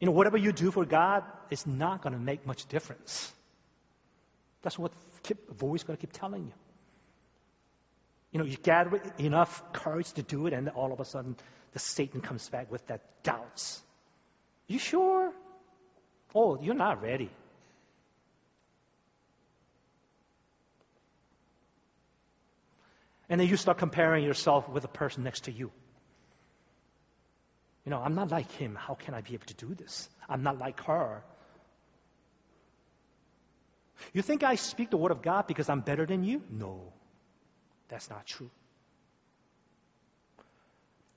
You 0.00 0.06
know, 0.06 0.12
whatever 0.12 0.38
you 0.38 0.52
do 0.52 0.70
for 0.70 0.84
God 0.84 1.24
is 1.50 1.66
not 1.66 2.02
going 2.02 2.14
to 2.14 2.18
make 2.18 2.46
much 2.46 2.66
difference. 2.66 3.32
That's 4.62 4.78
what 4.78 4.92
keep, 5.22 5.50
voice 5.56 5.82
going 5.82 5.96
to 5.96 6.00
keep 6.00 6.12
telling 6.12 6.44
you. 6.46 6.52
You 8.32 8.38
know, 8.38 8.44
you 8.46 8.56
gather 8.56 9.00
enough 9.18 9.72
courage 9.72 10.12
to 10.12 10.22
do 10.22 10.46
it, 10.46 10.52
and 10.52 10.68
all 10.70 10.92
of 10.92 11.00
a 11.00 11.04
sudden, 11.04 11.36
the 11.72 11.78
Satan 11.78 12.20
comes 12.20 12.48
back 12.48 12.70
with 12.70 12.86
that 12.86 13.02
doubts. 13.22 13.82
You 14.68 14.78
sure? 14.78 15.32
Oh, 16.34 16.58
you're 16.62 16.74
not 16.74 17.02
ready. 17.02 17.30
And 23.30 23.40
then 23.40 23.46
you 23.48 23.56
start 23.56 23.78
comparing 23.78 24.24
yourself 24.24 24.68
with 24.68 24.82
the 24.82 24.88
person 24.88 25.22
next 25.22 25.44
to 25.44 25.52
you. 25.52 25.70
You 27.84 27.90
know, 27.90 28.02
I'm 28.02 28.16
not 28.16 28.30
like 28.30 28.50
him. 28.52 28.74
How 28.74 28.94
can 28.94 29.14
I 29.14 29.20
be 29.20 29.34
able 29.34 29.46
to 29.46 29.54
do 29.54 29.74
this? 29.74 30.08
I'm 30.28 30.42
not 30.42 30.58
like 30.58 30.82
her. 30.84 31.22
You 34.12 34.22
think 34.22 34.42
I 34.42 34.56
speak 34.56 34.90
the 34.90 34.96
word 34.96 35.12
of 35.12 35.22
God 35.22 35.46
because 35.46 35.68
I'm 35.68 35.80
better 35.80 36.06
than 36.06 36.24
you? 36.24 36.42
No, 36.50 36.92
that's 37.88 38.10
not 38.10 38.26
true. 38.26 38.50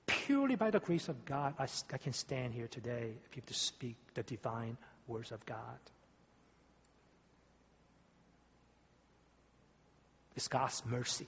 Purely 0.06 0.54
by 0.54 0.70
the 0.70 0.80
grace 0.80 1.08
of 1.08 1.24
God, 1.24 1.54
I, 1.58 1.66
I 1.92 1.98
can 1.98 2.12
stand 2.12 2.54
here 2.54 2.68
today 2.68 3.14
if 3.28 3.36
you 3.36 3.42
to 3.46 3.54
speak 3.54 3.96
the 4.14 4.22
divine 4.22 4.76
words 5.08 5.32
of 5.32 5.44
God. 5.44 5.78
It's 10.36 10.48
God's 10.48 10.82
mercy. 10.86 11.26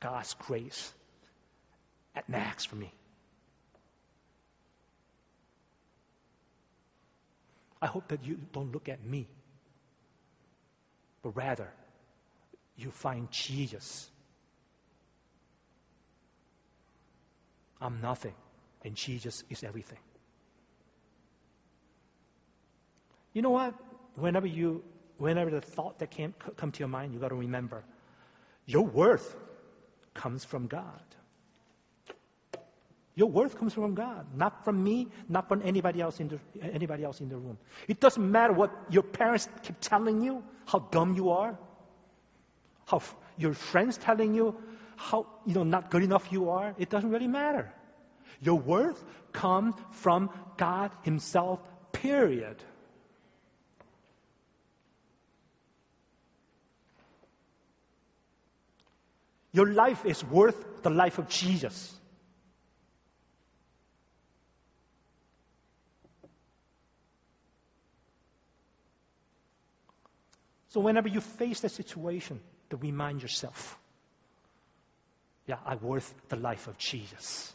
God's 0.00 0.34
grace 0.34 0.92
at 2.14 2.28
max 2.28 2.64
for 2.64 2.76
me. 2.76 2.92
I 7.80 7.86
hope 7.86 8.08
that 8.08 8.24
you 8.24 8.38
don't 8.52 8.72
look 8.72 8.88
at 8.88 9.04
me, 9.04 9.26
but 11.22 11.36
rather 11.36 11.68
you 12.76 12.90
find 12.90 13.30
Jesus. 13.30 14.08
I'm 17.80 18.00
nothing, 18.00 18.34
and 18.84 18.94
Jesus 18.94 19.44
is 19.50 19.62
everything. 19.62 19.98
You 23.34 23.42
know 23.42 23.50
what? 23.50 23.74
Whenever 24.14 24.46
you, 24.46 24.82
whenever 25.18 25.50
the 25.50 25.60
thought 25.60 25.98
that 25.98 26.10
came 26.10 26.34
come 26.56 26.72
to 26.72 26.78
your 26.78 26.88
mind, 26.88 27.12
you 27.12 27.20
got 27.20 27.28
to 27.28 27.34
remember 27.34 27.84
your 28.64 28.86
worth 28.86 29.36
comes 30.14 30.44
from 30.44 30.66
God. 30.66 31.02
Your 33.16 33.28
worth 33.28 33.56
comes 33.58 33.72
from 33.74 33.94
God, 33.94 34.26
not 34.34 34.64
from 34.64 34.82
me, 34.82 35.08
not 35.28 35.48
from 35.48 35.62
anybody 35.62 36.00
else 36.00 36.18
in 36.18 36.28
the, 36.28 36.40
anybody 36.60 37.04
else 37.04 37.20
in 37.20 37.28
the 37.28 37.36
room. 37.36 37.58
It 37.86 38.00
doesn't 38.00 38.30
matter 38.30 38.52
what 38.52 38.72
your 38.90 39.04
parents 39.04 39.48
keep 39.62 39.76
telling 39.80 40.20
you, 40.20 40.42
how 40.66 40.80
dumb 40.80 41.14
you 41.14 41.30
are, 41.30 41.56
how 42.86 42.96
f- 42.96 43.14
your 43.38 43.54
friends 43.54 43.96
telling 43.98 44.34
you 44.34 44.56
how 44.96 45.26
you 45.44 45.54
know 45.54 45.64
not 45.64 45.90
good 45.90 46.02
enough 46.02 46.30
you 46.32 46.50
are. 46.50 46.74
It 46.78 46.90
doesn't 46.90 47.10
really 47.10 47.28
matter. 47.28 47.72
Your 48.40 48.58
worth 48.58 49.02
comes 49.32 49.74
from 49.90 50.30
God 50.56 50.90
Himself. 51.02 51.60
Period. 51.92 52.56
Your 59.54 59.72
life 59.72 60.04
is 60.04 60.22
worth 60.24 60.82
the 60.82 60.90
life 60.90 61.18
of 61.18 61.28
Jesus. 61.28 61.94
So 70.70 70.80
whenever 70.80 71.08
you 71.08 71.20
face 71.20 71.62
a 71.62 71.68
situation, 71.68 72.40
to 72.70 72.76
remind 72.76 73.22
yourself, 73.22 73.78
yeah, 75.46 75.58
I'm 75.64 75.80
worth 75.80 76.12
the 76.28 76.36
life 76.36 76.66
of 76.66 76.76
Jesus. 76.76 77.54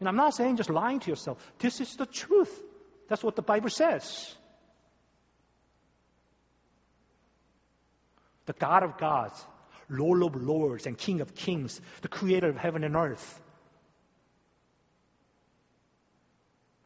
And 0.00 0.08
I'm 0.08 0.16
not 0.16 0.34
saying 0.34 0.56
just 0.56 0.68
lying 0.68 1.00
to 1.00 1.10
yourself. 1.10 1.38
This 1.58 1.80
is 1.80 1.96
the 1.96 2.04
truth. 2.04 2.52
That's 3.08 3.24
what 3.24 3.36
the 3.36 3.42
Bible 3.42 3.70
says. 3.70 4.34
The 8.50 8.58
God 8.58 8.82
of 8.82 8.98
gods, 8.98 9.46
Lord 9.88 10.24
of 10.24 10.34
lords, 10.34 10.88
and 10.88 10.98
King 10.98 11.20
of 11.20 11.36
kings, 11.36 11.80
the 12.02 12.08
creator 12.08 12.48
of 12.48 12.56
heaven 12.56 12.82
and 12.82 12.96
earth, 12.96 13.40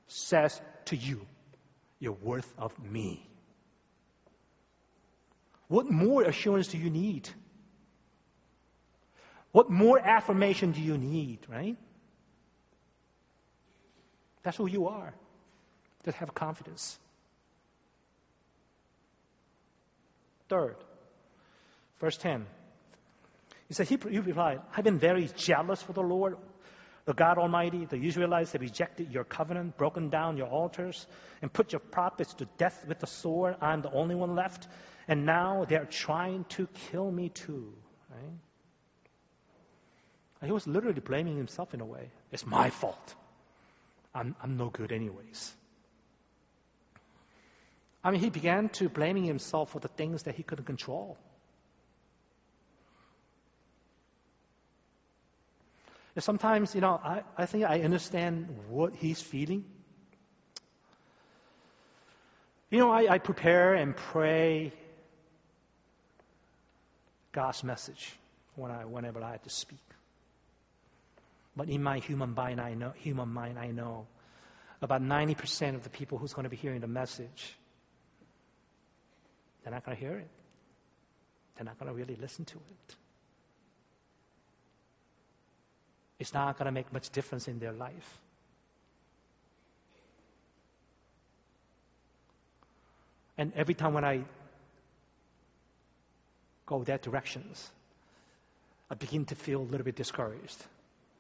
says 0.07 0.61
to 0.85 0.97
you, 0.97 1.27
You're 2.01 2.13
worth 2.13 2.53
of 2.59 2.79
me. 2.85 3.27
What 5.69 5.91
more 5.91 6.25
assurance 6.25 6.69
do 6.69 6.77
you 6.77 6.91
need? 6.91 7.31
What 9.51 9.71
more 9.71 9.99
affirmation 9.99 10.73
do 10.73 10.83
you 10.83 10.99
need, 10.99 11.39
right? 11.49 11.79
That's 14.43 14.59
who 14.59 14.67
you 14.67 14.89
are. 14.89 15.15
Just 16.05 16.19
have 16.19 16.35
confidence. 16.35 16.99
Third, 20.51 20.77
verse 22.05 22.19
10. 22.19 22.47
He 23.69 23.75
said, 23.75 23.89
he, 23.89 23.97
replied, 23.97 24.61
I've 24.77 24.85
been 24.85 24.99
very 24.99 25.29
jealous 25.37 25.83
for 25.83 25.95
the 25.95 26.03
Lord, 26.03 26.37
the 27.07 27.15
God 27.15 27.39
Almighty. 27.39 27.87
The 27.87 27.97
Israelites 27.97 28.53
have 28.53 28.61
rejected 28.61 29.11
your 29.11 29.25
covenant, 29.25 29.79
broken 29.79 30.11
down 30.11 30.37
your 30.37 30.49
altars, 30.49 31.07
and 31.41 31.51
put 31.51 31.73
your 31.73 31.81
prophets 31.81 32.35
to 32.35 32.45
death 32.59 32.85
with 32.87 32.99
the 32.99 33.07
sword. 33.07 33.57
I'm 33.63 33.81
the 33.81 33.91
only 33.91 34.15
one 34.15 34.35
left. 34.35 34.69
And 35.09 35.25
now 35.25 35.65
they're 35.67 35.87
trying 35.87 36.45
to 36.51 36.69
kill 36.91 37.11
me 37.11 37.31
too. 37.31 37.73
Right? 38.11 38.33
He 40.45 40.53
was 40.53 40.67
literally 40.67 41.01
blaming 41.01 41.39
himself 41.39 41.73
in 41.73 41.81
a 41.81 41.87
way. 41.87 42.11
It's 42.31 42.45
my 42.45 42.69
fault. 42.69 43.15
I'm, 44.15 44.37
I'm 44.43 44.59
no 44.59 44.69
good, 44.69 44.93
anyways. 44.93 45.55
I 48.05 48.11
mean, 48.11 48.21
he 48.21 48.29
began 48.29 48.69
to 48.81 48.91
blaming 48.91 49.25
himself 49.25 49.71
for 49.71 49.81
the 49.81 49.89
things 49.89 50.25
that 50.25 50.35
he 50.35 50.43
couldn't 50.43 50.67
control. 50.67 51.17
Sometimes, 56.23 56.75
you 56.75 56.81
know, 56.81 57.01
I, 57.03 57.23
I 57.37 57.47
think 57.47 57.65
I 57.65 57.81
understand 57.81 58.49
what 58.69 58.95
he's 58.95 59.21
feeling. 59.21 59.65
You 62.71 62.79
know, 62.79 62.91
I, 62.91 63.15
I 63.15 63.19
prepare 63.19 63.75
and 63.75 63.97
pray 63.97 64.73
God's 67.33 67.65
message 67.65 68.13
when 68.55 68.71
I, 68.71 68.85
whenever 68.85 69.23
I 69.23 69.33
have 69.33 69.43
to 69.43 69.51
speak. 69.51 69.79
But 71.57 71.69
in 71.69 71.83
my 71.83 71.99
human 71.99 72.35
mind, 72.35 72.61
I 72.61 72.75
know, 72.75 72.93
human 72.97 73.29
mind, 73.29 73.59
I 73.59 73.71
know 73.71 74.07
about 74.83 75.03
90% 75.03 75.75
of 75.75 75.83
the 75.83 75.91
people 75.91 76.19
who's 76.19 76.33
going 76.33 76.45
to 76.45 76.51
be 76.51 76.57
hearing 76.57 76.81
the 76.81 76.89
message, 76.89 77.57
they're 79.63 79.73
not 79.73 79.85
going 79.85 79.97
to 79.97 80.01
hear 80.01 80.19
it. 80.19 80.29
They're 81.57 81.65
not 81.65 81.79
going 81.79 81.91
to 81.91 81.97
really 81.97 82.17
listen 82.21 82.45
to 82.45 82.57
it. 82.57 82.97
It's 86.19 86.33
not 86.33 86.59
going 86.59 86.67
to 86.67 86.73
make 86.73 86.93
much 86.93 87.11
difference 87.11 87.49
in 87.49 87.59
their 87.59 87.73
life. 87.73 88.19
And 93.37 93.53
every 93.57 93.75
time 93.75 93.95
when 93.95 94.05
I 94.05 94.25
go 96.67 96.85
that 96.85 97.03
directions, 97.03 97.71
I 98.91 98.95
begin 98.95 99.25
to 99.27 99.35
feel 99.35 99.61
a 99.61 99.69
little 99.69 99.85
bit 99.85 99.97
discouraged. 99.97 100.57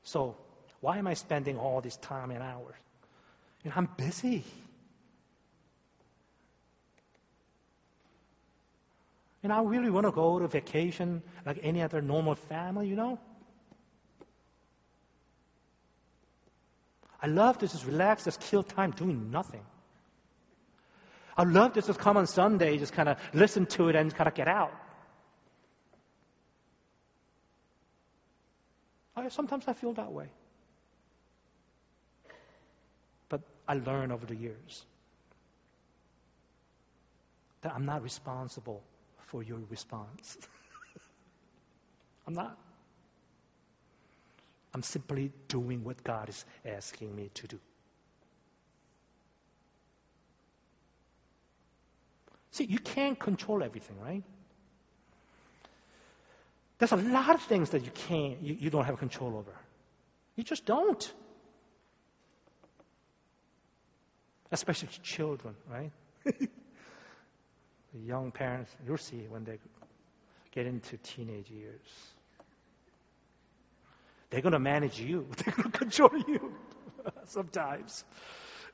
So 0.04 0.36
why 0.80 0.98
am 0.98 1.06
I 1.06 1.14
spending 1.14 1.58
all 1.58 1.80
this 1.80 1.96
time 1.96 2.30
and 2.30 2.42
hours? 2.42 2.74
You 3.64 3.70
know, 3.70 3.76
I'm 3.76 3.88
busy. 3.96 4.44
And 9.42 9.52
I 9.52 9.62
really 9.62 9.90
want 9.90 10.06
to 10.06 10.12
go 10.12 10.38
to 10.38 10.48
vacation 10.48 11.22
like 11.44 11.58
any 11.62 11.82
other 11.82 12.00
normal 12.00 12.34
family, 12.34 12.88
you 12.88 12.96
know? 12.96 13.18
I 17.24 17.26
love 17.26 17.56
to 17.60 17.66
just 17.66 17.86
relax, 17.86 18.24
just 18.24 18.38
kill 18.38 18.62
time 18.62 18.90
doing 18.90 19.30
nothing. 19.30 19.62
I 21.38 21.44
love 21.44 21.72
to 21.72 21.80
just 21.80 21.98
come 21.98 22.18
on 22.18 22.26
Sunday, 22.26 22.76
just 22.76 22.92
kind 22.92 23.08
of 23.08 23.16
listen 23.32 23.64
to 23.76 23.88
it 23.88 23.96
and 23.96 24.14
kind 24.14 24.28
of 24.28 24.34
get 24.34 24.46
out. 24.46 24.74
I, 29.16 29.26
sometimes 29.30 29.64
I 29.66 29.72
feel 29.72 29.94
that 29.94 30.12
way. 30.12 30.26
But 33.30 33.40
I 33.66 33.72
learn 33.72 34.12
over 34.12 34.26
the 34.26 34.36
years 34.36 34.84
that 37.62 37.72
I'm 37.74 37.86
not 37.86 38.02
responsible 38.02 38.82
for 39.28 39.42
your 39.42 39.60
response. 39.70 40.36
I'm 42.26 42.34
not. 42.34 42.58
I'm 44.74 44.82
simply 44.82 45.30
doing 45.46 45.84
what 45.84 46.02
God 46.02 46.28
is 46.28 46.44
asking 46.66 47.14
me 47.14 47.30
to 47.34 47.46
do. 47.46 47.60
See, 52.50 52.64
you 52.64 52.78
can't 52.78 53.18
control 53.18 53.62
everything, 53.62 54.00
right? 54.00 54.22
There's 56.78 56.92
a 56.92 56.96
lot 56.96 57.34
of 57.34 57.42
things 57.42 57.70
that 57.70 57.84
you 57.84 57.90
can't, 58.08 58.42
you, 58.42 58.54
you 58.54 58.70
don't 58.70 58.84
have 58.84 58.98
control 58.98 59.36
over. 59.36 59.52
You 60.34 60.42
just 60.42 60.66
don't. 60.66 61.12
Especially 64.50 64.88
children, 65.02 65.54
right? 65.70 65.92
the 66.24 66.48
young 67.94 68.32
parents, 68.32 68.70
you'll 68.86 68.98
see 68.98 69.26
when 69.28 69.44
they 69.44 69.58
get 70.52 70.66
into 70.66 70.96
teenage 70.96 71.50
years. 71.50 72.13
They're 74.34 74.42
going 74.42 74.52
to 74.54 74.58
manage 74.58 74.98
you. 74.98 75.28
They're 75.36 75.54
going 75.54 75.70
to 75.70 75.78
control 75.78 76.10
you 76.26 76.52
sometimes. 77.26 78.04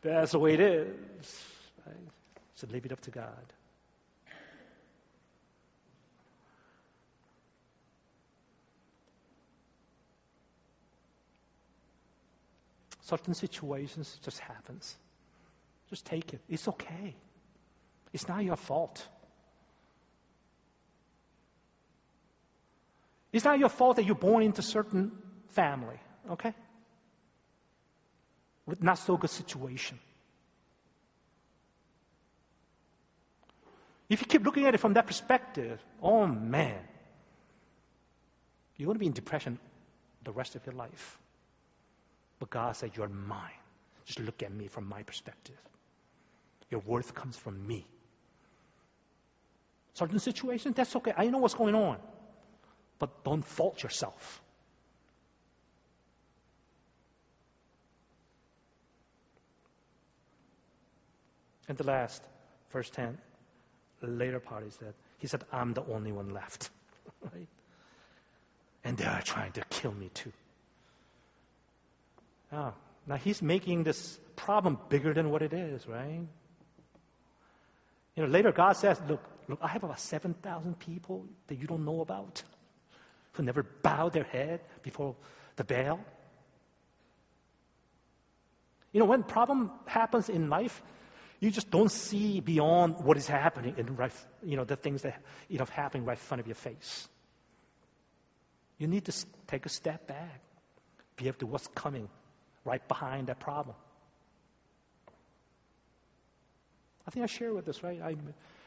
That's 0.01 0.33
the 0.33 0.39
way 0.39 0.55
it 0.55 0.61
is. 0.61 1.45
Right? 1.87 1.97
So 2.55 2.67
leave 2.73 2.87
it 2.87 2.93
up 2.93 3.03
to 3.03 3.11
God. 3.11 3.53
certain 13.03 13.35
situations 13.35 14.19
just 14.23 14.39
happens. 14.39 14.97
Just 15.91 16.07
take 16.07 16.33
it. 16.33 16.41
It's 16.49 16.69
okay. 16.69 17.17
It's 18.13 18.29
not 18.29 18.45
your 18.45 18.55
fault. 18.55 19.05
It's 23.33 23.45
not 23.45 23.59
your 23.59 23.69
fault 23.69 23.97
that 23.97 24.05
you're 24.05 24.15
born 24.15 24.45
into 24.45 24.63
certain 24.63 25.11
family, 25.51 25.99
okay? 26.31 26.55
With 28.67 28.83
not 28.83 28.99
so 28.99 29.17
good 29.17 29.31
situation. 29.31 29.99
If 34.09 34.21
you 34.21 34.27
keep 34.27 34.45
looking 34.45 34.67
at 34.67 34.75
it 34.75 34.79
from 34.79 34.95
that 34.95 35.07
perspective, 35.07 35.81
oh 36.03 36.27
man, 36.27 36.81
you're 38.77 38.87
going 38.87 38.97
to 38.97 39.01
be 39.01 39.07
in 39.07 39.13
depression 39.13 39.59
the 40.25 40.33
rest 40.33 40.57
of 40.57 40.67
your 40.67 40.75
life. 40.75 41.19
But 42.41 42.51
God 42.51 42.75
said, 42.77 42.93
You're 42.97 43.09
mine. 43.09 43.61
Just 44.07 44.19
look 44.19 44.43
at 44.43 44.53
me 44.53 44.67
from 44.67 44.89
my 44.89 45.03
perspective. 45.03 45.59
Your 46.71 46.81
worth 46.81 47.15
comes 47.15 47.37
from 47.37 47.67
me. 47.67 47.87
Certain 49.95 50.19
situations, 50.19 50.75
that's 50.75 50.97
okay. 50.97 51.13
I 51.17 51.27
know 51.27 51.39
what's 51.39 51.55
going 51.55 51.75
on. 51.75 51.99
But 52.99 53.25
don't 53.25 53.45
fault 53.45 53.83
yourself. 53.83 54.43
And 61.71 61.79
the 61.79 61.85
last, 61.85 62.21
verse 62.73 62.91
10, 62.91 63.17
later 64.03 64.41
part 64.41 64.67
is 64.67 64.75
that 64.79 64.93
he 65.19 65.29
said, 65.29 65.45
I'm 65.53 65.73
the 65.73 65.85
only 65.85 66.11
one 66.11 66.31
left. 66.31 66.69
right? 67.23 67.47
And 68.83 68.97
they 68.97 69.05
are 69.05 69.23
trying 69.23 69.53
to 69.53 69.63
kill 69.71 69.93
me 69.93 70.11
too. 70.13 70.33
Oh, 72.53 72.73
now 73.07 73.15
he's 73.15 73.41
making 73.41 73.85
this 73.85 74.19
problem 74.35 74.79
bigger 74.89 75.15
than 75.15 75.31
what 75.31 75.43
it 75.43 75.53
is, 75.53 75.87
right? 75.87 76.27
You 78.17 78.23
know, 78.25 78.29
later 78.29 78.51
God 78.51 78.73
says, 78.73 79.01
look, 79.09 79.23
look, 79.47 79.61
I 79.63 79.69
have 79.69 79.85
about 79.85 80.01
7,000 80.01 80.77
people 80.77 81.25
that 81.47 81.55
you 81.57 81.69
don't 81.69 81.85
know 81.85 82.01
about 82.01 82.43
who 83.35 83.45
never 83.45 83.63
bowed 83.63 84.13
their 84.13 84.25
head 84.25 84.61
before 84.83 85.15
the 85.55 85.63
Baal. 85.63 86.01
You 88.91 88.99
know, 88.99 89.07
when 89.07 89.23
problem 89.23 89.71
happens 89.87 90.29
in 90.29 90.51
life, 90.51 90.83
you 91.41 91.51
just 91.51 91.71
don't 91.71 91.91
see 91.91 92.41
beyond 92.41 93.03
what 93.03 93.17
is 93.17 93.27
happening 93.27 93.75
and 93.79 93.99
right, 93.99 94.13
you 94.43 94.57
know, 94.57 94.65
the 94.65 94.77
things 94.77 95.03
that, 95.03 95.23
you 95.49 95.59
know, 95.59 95.65
happening 95.73 96.05
right 96.05 96.19
in 96.19 96.23
front 96.23 96.41
of 96.41 96.47
your 96.47 96.55
face. 96.55 97.09
You 98.79 98.87
need 98.87 99.07
to 99.07 99.13
take 99.47 99.65
a 99.67 99.71
step 99.71 100.07
back, 100.07 100.41
be 101.17 101.29
able 101.29 101.39
to 101.39 101.47
what's 101.47 101.67
coming 101.69 102.09
right 102.65 102.87
behind 102.87 103.29
that 103.29 103.41
problem. 103.41 103.75
I 107.07 107.11
think 107.11 107.25
I 107.25 107.27
shared 107.27 107.55
with 107.55 107.65
this, 107.65 107.83
right? 107.83 108.01
I, 108.03 108.17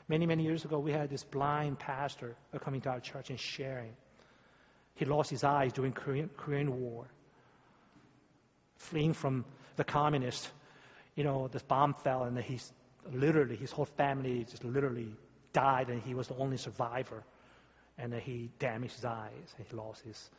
many, 0.08 0.26
many 0.26 0.44
years 0.44 0.66
ago, 0.66 0.80
we 0.80 0.92
had 0.92 1.10
this 1.10 1.24
blind 1.24 1.80
pastor 1.80 2.36
coming 2.62 2.82
to 2.82 2.90
our 2.90 3.00
church 3.00 3.30
and 3.30 3.40
sharing. 3.40 3.94
He 4.96 5.06
lost 5.06 5.30
his 5.30 5.44
eyes 5.44 5.74
during 5.74 5.94
Korean, 5.94 6.30
Korean 6.36 6.80
War, 6.82 7.06
fleeing 8.78 9.14
from 9.14 9.46
the 9.76 9.84
communists. 9.84 10.52
You 11.16 11.24
know, 11.24 11.48
this 11.48 11.64
bomb 11.64 11.94
fell, 12.04 12.24
and 12.24 12.38
he's 12.40 12.72
literally 13.12 13.56
his 13.56 13.72
whole 13.72 13.86
family 13.86 14.46
just 14.50 14.64
literally 14.64 15.16
died, 15.52 15.90
and 15.90 16.02
he 16.02 16.16
was 16.16 16.28
the 16.28 16.36
only 16.36 16.58
survivor. 16.58 17.24
And 17.98 18.12
then 18.12 18.22
he 18.22 18.50
damaged 18.58 18.96
his 18.96 19.06
eyes, 19.06 19.56
and 19.58 19.68
he 19.70 19.76
lost 19.76 20.02
his 20.04 20.30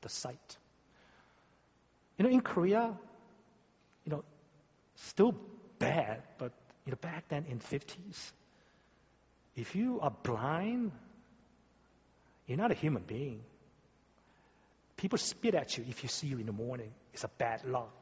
the 0.00 0.08
sight. 0.08 0.56
You 2.18 2.24
know, 2.24 2.30
in 2.30 2.40
Korea, 2.42 2.94
you 4.04 4.12
know, 4.12 4.22
still 4.94 5.34
bad, 5.78 6.22
but 6.38 6.52
you 6.84 6.92
know, 6.92 6.98
back 7.00 7.28
then 7.28 7.46
in 7.48 7.58
50s, 7.58 8.32
if 9.56 9.74
you 9.74 10.00
are 10.00 10.12
blind, 10.22 10.92
you're 12.46 12.58
not 12.58 12.70
a 12.70 12.74
human 12.74 13.02
being. 13.02 13.40
People 14.96 15.18
spit 15.18 15.54
at 15.54 15.76
you 15.76 15.84
if 15.88 16.02
you 16.02 16.08
see 16.08 16.28
you 16.28 16.38
in 16.38 16.46
the 16.46 16.52
morning. 16.52 16.92
It's 17.12 17.24
a 17.24 17.30
bad 17.38 17.64
luck. 17.64 17.92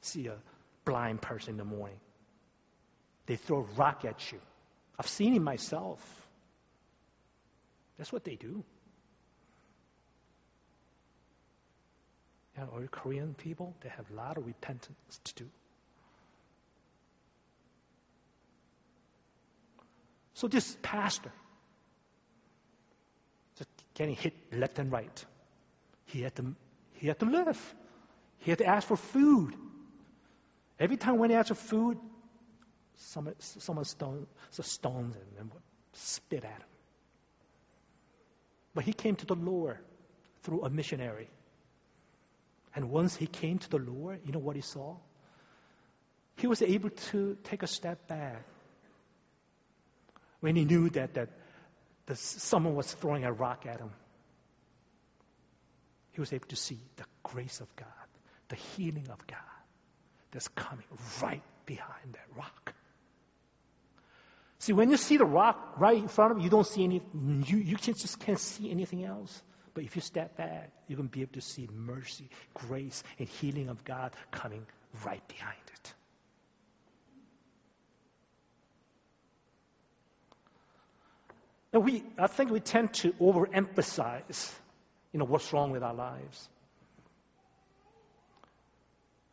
See 0.00 0.26
a 0.26 0.36
blind 0.84 1.22
person 1.22 1.50
in 1.50 1.56
the 1.56 1.64
morning. 1.64 1.98
They 3.26 3.36
throw 3.36 3.58
a 3.58 3.74
rock 3.76 4.04
at 4.04 4.32
you. 4.32 4.38
I've 4.98 5.08
seen 5.08 5.34
it 5.34 5.40
myself. 5.40 6.00
That's 7.98 8.12
what 8.12 8.24
they 8.24 8.36
do. 8.36 8.64
And 12.56 12.68
our 12.70 12.86
Korean 12.86 13.34
people, 13.34 13.74
they 13.80 13.88
have 13.88 14.10
a 14.10 14.14
lot 14.14 14.36
of 14.36 14.46
repentance 14.46 15.20
to 15.24 15.34
do. 15.34 15.50
So 20.34 20.48
this 20.48 20.76
pastor, 20.82 21.32
just 23.56 23.70
getting 23.94 24.14
hit 24.14 24.34
left 24.52 24.78
and 24.78 24.90
right. 24.92 25.24
He 26.06 26.22
had 26.22 26.34
to, 26.36 26.54
he 26.94 27.06
had 27.08 27.18
to 27.20 27.26
live. 27.26 27.74
He 28.38 28.50
had 28.50 28.58
to 28.58 28.66
ask 28.66 28.86
for 28.86 28.96
food. 28.96 29.54
Every 30.78 30.96
time 30.96 31.18
when 31.18 31.30
he 31.30 31.36
asked 31.36 31.48
for 31.48 31.54
food, 31.54 31.98
someone, 32.96 33.34
someone 33.38 33.84
so 33.84 34.26
stones 34.62 35.14
him 35.14 35.22
and 35.38 35.50
spit 35.92 36.44
at 36.44 36.50
him. 36.50 36.68
But 38.74 38.84
he 38.84 38.92
came 38.92 39.14
to 39.16 39.26
the 39.26 39.36
Lord 39.36 39.78
through 40.42 40.64
a 40.64 40.70
missionary. 40.70 41.30
And 42.74 42.90
once 42.90 43.14
he 43.14 43.26
came 43.26 43.58
to 43.58 43.70
the 43.70 43.78
Lord, 43.78 44.20
you 44.24 44.32
know 44.32 44.40
what 44.40 44.56
he 44.56 44.62
saw? 44.62 44.96
He 46.38 46.48
was 46.48 46.60
able 46.60 46.90
to 46.90 47.36
take 47.44 47.62
a 47.62 47.68
step 47.68 48.08
back 48.08 48.44
when 50.40 50.56
he 50.56 50.64
knew 50.64 50.90
that, 50.90 51.14
that, 51.14 51.28
that 52.06 52.18
someone 52.18 52.74
was 52.74 52.92
throwing 52.94 53.24
a 53.24 53.32
rock 53.32 53.64
at 53.66 53.78
him. 53.78 53.90
He 56.10 56.20
was 56.20 56.32
able 56.32 56.48
to 56.48 56.56
see 56.56 56.80
the 56.96 57.04
grace 57.22 57.60
of 57.60 57.74
God, 57.76 57.86
the 58.48 58.56
healing 58.56 59.08
of 59.10 59.24
God 59.28 59.53
that's 60.34 60.48
coming 60.48 60.84
right 61.22 61.42
behind 61.64 62.12
that 62.12 62.26
rock. 62.36 62.74
See, 64.58 64.72
when 64.72 64.90
you 64.90 64.96
see 64.96 65.16
the 65.16 65.24
rock 65.24 65.74
right 65.78 65.96
in 65.96 66.08
front 66.08 66.32
of 66.32 66.38
you, 66.38 66.44
you 66.44 66.50
don't 66.50 66.66
see 66.66 66.84
any, 66.84 67.02
you, 67.46 67.58
you 67.58 67.76
just 67.76 68.18
can't 68.20 68.38
see 68.38 68.70
anything 68.70 69.04
else. 69.04 69.42
But 69.74 69.84
if 69.84 69.96
you 69.96 70.02
step 70.02 70.36
back, 70.36 70.70
you're 70.88 70.96
going 70.96 71.08
to 71.08 71.12
be 71.12 71.22
able 71.22 71.34
to 71.34 71.40
see 71.40 71.68
mercy, 71.72 72.28
grace, 72.52 73.02
and 73.18 73.28
healing 73.28 73.68
of 73.68 73.84
God 73.84 74.12
coming 74.30 74.66
right 75.04 75.26
behind 75.28 75.56
it. 75.72 75.94
And 81.72 81.84
we, 81.84 82.04
I 82.18 82.28
think 82.28 82.50
we 82.50 82.60
tend 82.60 82.94
to 82.94 83.12
overemphasize, 83.14 84.52
you 85.12 85.18
know, 85.18 85.24
what's 85.24 85.52
wrong 85.52 85.72
with 85.72 85.82
our 85.82 85.94
lives. 85.94 86.48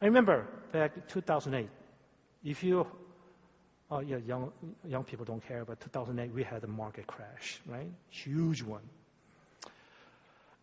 I 0.00 0.06
remember 0.06 0.46
back 0.72 0.92
in 0.96 1.02
2008, 1.08 1.68
if 2.44 2.62
you, 2.62 2.86
oh 3.90 4.00
yeah, 4.00 4.18
young, 4.18 4.52
young 4.86 5.04
people 5.04 5.24
don't 5.24 5.46
care, 5.46 5.64
but 5.64 5.80
2008 5.80 6.32
we 6.32 6.44
had 6.44 6.62
a 6.62 6.68
market 6.68 7.06
crash, 7.06 7.60
right? 7.66 7.90
Huge 8.10 8.62
one. 8.62 8.88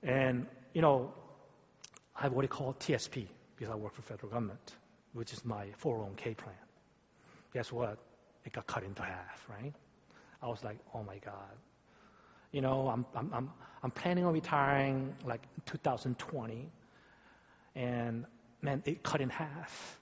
And, 0.03 0.45
you 0.73 0.81
know, 0.81 1.11
I 2.15 2.23
have 2.23 2.31
what 2.31 2.43
we 2.43 2.47
call 2.47 2.73
TSP 2.79 3.27
because 3.57 3.71
I 3.71 3.75
work 3.75 3.93
for 3.93 4.03
federal 4.03 4.31
government, 4.31 4.75
which 5.13 5.33
is 5.33 5.43
my 5.43 5.67
401k 5.83 6.37
plan. 6.37 6.55
Guess 7.53 7.71
what? 7.71 7.97
It 8.45 8.53
got 8.53 8.67
cut 8.67 8.83
into 8.83 9.01
half, 9.01 9.45
right? 9.49 9.73
I 10.41 10.47
was 10.47 10.63
like, 10.63 10.77
oh 10.93 11.03
my 11.03 11.17
God. 11.17 11.55
You 12.51 12.61
know, 12.61 12.87
I'm, 12.87 13.05
I'm, 13.15 13.33
I'm, 13.33 13.51
I'm 13.83 13.91
planning 13.91 14.23
on 14.23 14.33
retiring 14.33 15.13
like 15.25 15.41
2020, 15.65 16.69
and 17.75 18.25
man, 18.65 18.83
it 18.85 19.03
cut 19.03 19.21
in 19.21 19.29
half. 19.29 19.99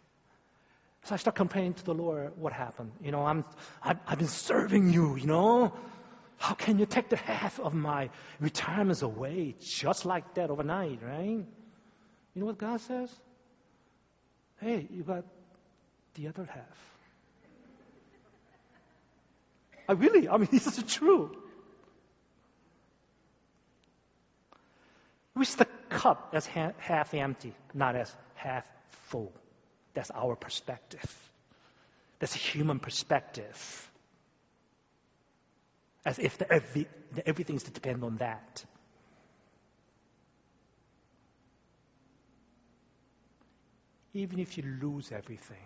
So 1.04 1.16
I 1.16 1.18
start 1.18 1.36
complaining 1.36 1.74
to 1.74 1.84
the 1.84 1.94
Lord, 1.94 2.32
what 2.38 2.54
happened? 2.54 2.92
You 3.02 3.12
know, 3.12 3.26
I'm, 3.26 3.44
I've, 3.82 3.98
I've 4.08 4.18
been 4.18 4.28
serving 4.30 4.92
you, 4.92 5.16
you 5.18 5.28
know? 5.28 5.74
How 6.38 6.56
can 6.56 6.80
you 6.80 6.86
take 6.86 7.10
the 7.10 7.18
half 7.18 7.60
of 7.60 7.74
my 7.74 8.10
retirements 8.40 9.02
away 9.02 9.56
just 9.60 10.06
like 10.06 10.34
that 10.36 10.50
overnight, 10.50 11.00
right? 11.04 11.46
You 12.34 12.40
know 12.42 12.46
what 12.46 12.58
God 12.58 12.82
says? 12.82 13.10
Hey, 14.60 14.88
you 14.90 15.04
got 15.04 15.26
the 16.16 16.28
other 16.30 16.46
half. 16.46 16.94
I 19.88 19.94
really, 19.94 20.30
I 20.30 20.38
mean, 20.38 20.48
this 20.52 20.78
is 20.78 20.84
true. 20.86 21.36
We 25.36 25.46
see 25.46 25.58
the 25.58 25.68
cup 25.90 26.30
as 26.34 26.46
ha- 26.46 26.74
half 26.78 27.14
empty, 27.14 27.54
not 27.74 27.96
as 27.96 28.14
half 28.44 28.66
full. 29.08 29.32
That's 29.94 30.12
our 30.12 30.36
perspective. 30.36 31.32
That's 32.20 32.36
a 32.36 32.40
human 32.40 32.80
perspective. 32.80 33.90
As 36.06 36.20
if 36.20 36.38
the, 36.38 36.52
every, 36.52 36.88
the, 37.14 37.28
everything's 37.28 37.64
to 37.64 37.72
depend 37.72 38.04
on 38.04 38.18
that. 38.18 38.66
Even 44.14 44.40
if 44.40 44.58
you 44.58 44.64
lose 44.82 45.12
everything, 45.12 45.58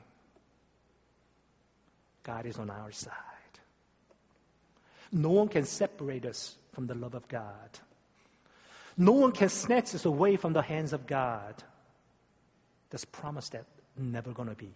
God 2.23 2.45
is 2.45 2.57
on 2.57 2.69
our 2.69 2.91
side. 2.91 3.13
No 5.11 5.31
one 5.31 5.47
can 5.47 5.65
separate 5.65 6.25
us 6.25 6.55
from 6.73 6.87
the 6.87 6.95
love 6.95 7.15
of 7.15 7.27
God. 7.27 7.79
No 8.97 9.11
one 9.13 9.31
can 9.31 9.49
snatch 9.49 9.93
us 9.95 10.05
away 10.05 10.37
from 10.37 10.53
the 10.53 10.61
hands 10.61 10.93
of 10.93 11.07
God. 11.07 11.55
This 12.89 13.05
promise 13.05 13.49
that 13.49 13.65
never 13.97 14.31
going 14.31 14.49
to 14.49 14.55
be 14.55 14.73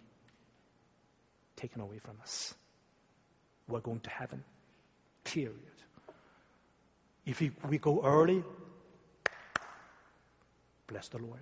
taken 1.56 1.82
away 1.82 2.00
from 2.00 2.18
us. 2.22 2.54
We're 3.68 3.80
going 3.80 4.00
to 4.02 4.10
heaven. 4.10 4.44
Period. 5.24 5.56
If 7.26 7.40
we, 7.40 7.52
we 7.70 7.78
go 7.78 8.02
early, 8.04 8.44
bless 10.88 11.08
the 11.10 11.20
Lord. 11.20 11.40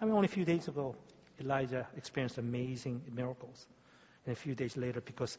I 0.00 0.04
mean, 0.04 0.14
only 0.14 0.26
a 0.26 0.28
few 0.28 0.44
days 0.44 0.68
ago, 0.68 0.94
Elijah 1.40 1.86
experienced 1.96 2.38
amazing 2.38 3.02
miracles. 3.12 3.66
And 4.28 4.36
a 4.36 4.38
few 4.38 4.54
days 4.54 4.76
later, 4.76 5.00
because 5.00 5.38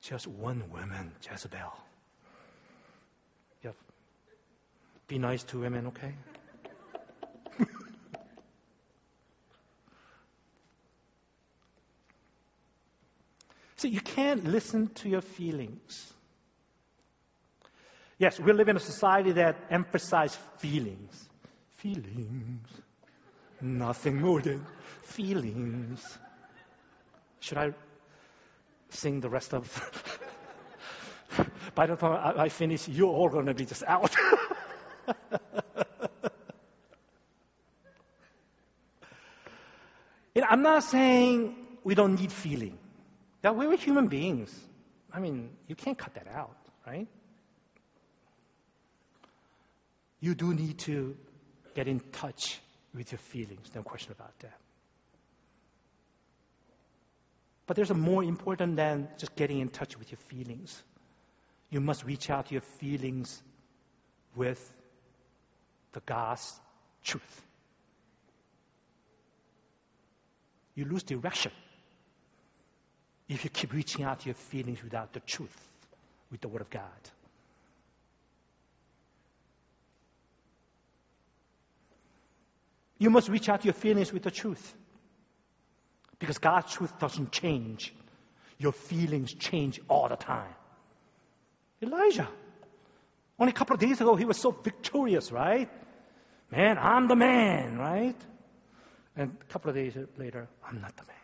just 0.00 0.28
one 0.28 0.62
woman, 0.70 1.10
Jezebel. 1.28 1.76
Yeah. 3.64 3.72
Be 5.08 5.18
nice 5.18 5.42
to 5.42 5.58
women, 5.58 5.88
okay? 5.88 6.14
so 13.76 13.88
you 13.88 14.00
can't 14.00 14.44
listen 14.44 14.86
to 15.02 15.08
your 15.08 15.22
feelings. 15.22 16.12
Yes, 18.18 18.38
we 18.38 18.52
live 18.52 18.68
in 18.68 18.76
a 18.76 18.80
society 18.80 19.32
that 19.32 19.56
emphasizes 19.68 20.38
feelings 20.58 21.28
feelings. 21.78 22.68
Nothing 23.60 24.20
more 24.20 24.40
than 24.40 24.64
feelings. 25.02 26.18
Should 27.40 27.58
I 27.58 27.72
sing 28.90 29.20
the 29.20 29.28
rest 29.28 29.54
of? 29.54 29.64
By 31.74 31.86
the 31.86 31.96
time 31.96 32.12
I, 32.12 32.44
I 32.44 32.48
finish, 32.48 32.88
you're 32.88 33.12
all 33.12 33.28
going 33.28 33.46
to 33.46 33.54
be 33.54 33.64
just 33.64 33.84
out. 33.86 34.14
you 40.34 40.40
know, 40.42 40.46
I'm 40.48 40.62
not 40.62 40.84
saying 40.84 41.54
we 41.84 41.94
don't 41.94 42.20
need 42.20 42.32
feeling. 42.32 42.78
Yeah, 43.44 43.50
we're 43.50 43.76
human 43.76 44.08
beings. 44.08 44.54
I 45.12 45.20
mean, 45.20 45.50
you 45.66 45.74
can't 45.74 45.96
cut 45.96 46.14
that 46.14 46.26
out, 46.28 46.56
right? 46.86 47.06
You 50.20 50.34
do 50.34 50.52
need 50.52 50.78
to 50.80 51.16
get 51.74 51.86
in 51.86 52.00
touch 52.00 52.58
with 52.94 53.12
your 53.12 53.18
feelings, 53.18 53.70
no 53.74 53.82
question 53.82 54.12
about 54.12 54.36
that. 54.40 54.58
But 57.68 57.76
there's 57.76 57.90
a 57.90 57.94
more 57.94 58.24
important 58.24 58.76
than 58.76 59.08
just 59.18 59.36
getting 59.36 59.60
in 59.60 59.68
touch 59.68 59.98
with 59.98 60.10
your 60.10 60.18
feelings. 60.28 60.82
You 61.68 61.80
must 61.80 62.02
reach 62.02 62.30
out 62.30 62.46
to 62.46 62.54
your 62.54 62.62
feelings 62.62 63.42
with 64.34 64.58
the 65.92 66.00
God's 66.00 66.58
truth. 67.04 67.42
You 70.74 70.86
lose 70.86 71.02
direction 71.02 71.52
if 73.28 73.44
you 73.44 73.50
keep 73.50 73.74
reaching 73.74 74.02
out 74.02 74.20
to 74.20 74.26
your 74.26 74.34
feelings 74.34 74.82
without 74.82 75.12
the 75.12 75.20
truth, 75.20 75.68
with 76.30 76.40
the 76.40 76.48
Word 76.48 76.62
of 76.62 76.70
God. 76.70 77.10
You 82.96 83.10
must 83.10 83.28
reach 83.28 83.50
out 83.50 83.60
to 83.60 83.66
your 83.66 83.74
feelings 83.74 84.10
with 84.10 84.22
the 84.22 84.30
truth. 84.30 84.74
Because 86.18 86.38
God's 86.38 86.72
truth 86.72 86.98
doesn't 86.98 87.32
change. 87.32 87.94
Your 88.58 88.72
feelings 88.72 89.32
change 89.34 89.80
all 89.88 90.08
the 90.08 90.16
time. 90.16 90.54
Elijah. 91.80 92.28
Only 93.38 93.52
a 93.52 93.54
couple 93.54 93.74
of 93.74 93.80
days 93.80 94.00
ago, 94.00 94.16
he 94.16 94.24
was 94.24 94.36
so 94.36 94.50
victorious, 94.50 95.30
right? 95.30 95.70
Man, 96.50 96.76
I'm 96.78 97.06
the 97.06 97.14
man, 97.14 97.78
right? 97.78 98.16
And 99.16 99.36
a 99.40 99.44
couple 99.52 99.70
of 99.70 99.76
days 99.76 99.96
later, 100.16 100.48
I'm 100.66 100.80
not 100.80 100.96
the 100.96 101.04
man. 101.04 101.16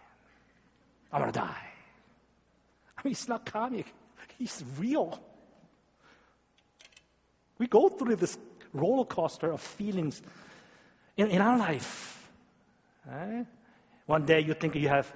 I'm 1.13 1.21
going 1.21 1.33
to 1.33 1.39
die. 1.39 1.69
I 2.97 3.03
mean, 3.05 3.13
it's 3.13 3.29
not 3.29 3.47
comic, 3.47 3.87
he's 4.39 4.63
real. 4.79 5.21
We 7.59 7.67
go 7.67 7.89
through 7.89 8.17
this 8.17 8.37
roller 8.73 9.05
coaster 9.05 9.51
of 9.51 9.61
feelings 9.61 10.21
in, 11.17 11.29
in 11.29 11.41
our 11.41 11.57
life. 11.57 12.29
Right? 13.07 13.47
One 14.07 14.27
day 14.27 14.41
you 14.41 14.55
think 14.55 14.75
you 14.75 14.89
have, 14.89 15.11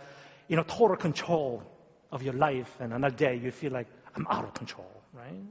you 0.48 0.56
know, 0.56 0.62
total 0.62 0.96
control 0.96 1.62
of 2.10 2.22
your 2.22 2.34
life, 2.34 2.70
and 2.80 2.92
another 2.92 3.14
day 3.14 3.36
you 3.36 3.50
feel 3.50 3.72
like 3.72 3.86
I'm 4.16 4.26
out 4.30 4.44
of 4.44 4.54
control, 4.54 4.90
right? 5.12 5.44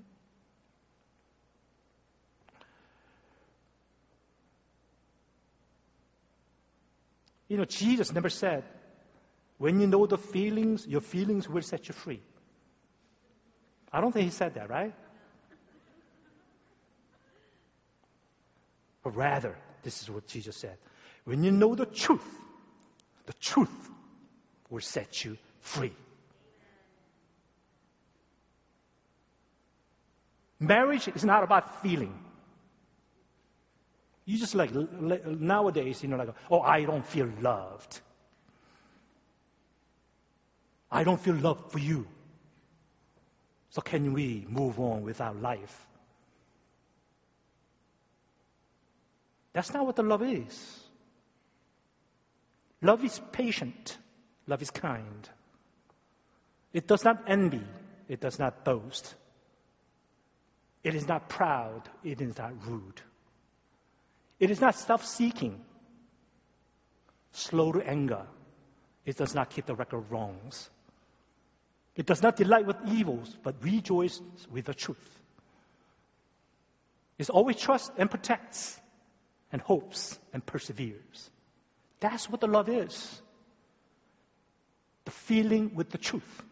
You 7.47 7.58
know, 7.58 7.65
Jesus 7.65 8.12
never 8.12 8.30
said, 8.30 8.63
when 9.58 9.80
you 9.80 9.88
know 9.88 10.06
the 10.06 10.17
feelings, 10.17 10.86
your 10.86 11.02
feelings 11.02 11.47
will 11.47 11.62
set 11.62 11.88
you 11.88 11.93
free. 11.93 12.21
I 13.91 14.02
don't 14.02 14.12
think 14.12 14.26
he 14.26 14.32
said 14.32 14.56
that, 14.56 14.69
right? 14.69 14.93
But 19.04 19.15
rather, 19.15 19.56
this 19.84 20.02
is 20.02 20.10
what 20.10 20.28
Jesus 20.28 20.58
said. 20.58 20.78
When 21.23 21.43
you 21.43 21.52
know 21.52 21.76
the 21.76 21.86
truth, 21.86 22.28
the 23.28 23.34
truth 23.34 23.90
will 24.70 24.82
set 24.82 25.24
you 25.24 25.38
free. 25.62 25.94
Marriage 30.60 31.08
is 31.10 31.24
not 31.24 31.44
about 31.44 31.84
feeling. 31.84 32.18
You 34.26 34.38
just 34.40 34.56
like 34.56 34.72
nowadays, 34.74 36.02
you 36.02 36.10
know, 36.10 36.18
like, 36.18 36.30
oh, 36.50 36.62
I 36.62 36.84
don't 36.84 37.06
feel 37.06 37.30
loved. 37.42 38.00
I 40.92 41.04
don't 41.04 41.20
feel 41.20 41.36
love 41.36 41.72
for 41.72 41.80
you. 41.80 42.08
So 43.70 43.82
can 43.82 44.13
we 44.13 44.46
move 44.50 44.80
on 44.80 45.04
with 45.04 45.22
our 45.22 45.34
life? 45.34 45.86
That's 49.54 49.74
not 49.74 49.86
what 49.86 49.96
the 49.96 50.04
love 50.04 50.24
is. 50.24 50.87
Love 52.82 53.04
is 53.04 53.20
patient. 53.32 53.98
Love 54.46 54.62
is 54.62 54.72
kind. 54.72 55.30
It 56.74 56.88
does 56.88 57.04
not 57.04 57.24
envy. 57.28 57.63
It 58.08 58.22
does 58.22 58.40
not 58.40 58.63
boast. 58.63 59.16
It 60.84 60.96
is 60.96 61.08
not 61.08 61.28
proud. 61.28 61.90
It 62.04 62.22
is 62.22 62.38
not 62.38 62.66
rude. 62.66 63.02
It 64.40 64.52
is 64.52 64.62
not 64.62 64.76
self 64.76 65.06
seeking, 65.06 65.60
slow 67.32 67.72
to 67.72 67.82
anger. 67.82 68.28
It 69.06 69.18
does 69.18 69.34
not 69.34 69.50
keep 69.50 69.66
the 69.66 69.76
record 69.76 69.98
of 69.98 70.12
wrongs. 70.12 70.70
It 71.96 72.06
does 72.06 72.22
not 72.22 72.36
delight 72.36 72.68
with 72.68 72.78
evils, 72.88 73.36
but 73.42 73.63
rejoices 73.63 74.22
with 74.52 74.66
the 74.66 74.74
truth. 74.74 75.22
It 77.18 77.30
always 77.32 77.56
trusts 77.56 77.90
and 77.98 78.12
protects 78.12 78.80
and 79.52 79.62
hopes 79.62 80.20
and 80.34 80.46
perseveres. 80.46 81.32
That's 81.99 82.29
what 82.29 82.41
the 82.41 82.47
love 82.47 82.69
is. 82.69 83.21
The 85.05 85.12
feeling 85.12 85.73
with 85.75 85.89
the 85.89 85.97
truth. 85.97 86.43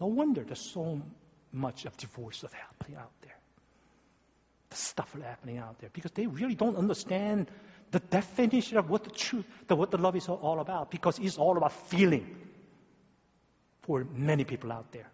No 0.00 0.06
wonder 0.06 0.42
there's 0.44 0.60
so 0.60 1.00
much 1.52 1.84
of 1.84 1.96
divorce 1.96 2.40
that's 2.40 2.54
happening 2.54 2.98
out 2.98 3.12
there. 3.22 3.36
The 4.70 4.76
stuff 4.76 5.12
happening 5.12 5.58
out 5.58 5.78
there 5.78 5.90
because 5.92 6.10
they 6.12 6.26
really 6.26 6.54
don't 6.54 6.76
understand 6.76 7.50
the 7.90 8.00
definition 8.00 8.76
of 8.76 8.90
what 8.90 9.04
the 9.04 9.10
truth, 9.10 9.46
the, 9.68 9.76
what 9.76 9.90
the 9.90 9.98
love 9.98 10.16
is 10.16 10.28
all 10.28 10.58
about 10.60 10.90
because 10.90 11.18
it's 11.18 11.38
all 11.38 11.56
about 11.56 11.72
feeling 11.88 12.36
for 13.82 14.04
many 14.14 14.44
people 14.44 14.72
out 14.72 14.90
there. 14.92 15.10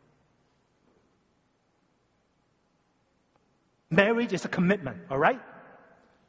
Marriage 3.91 4.33
is 4.33 4.45
a 4.45 4.49
commitment, 4.49 4.99
all 5.11 5.19
right? 5.19 5.41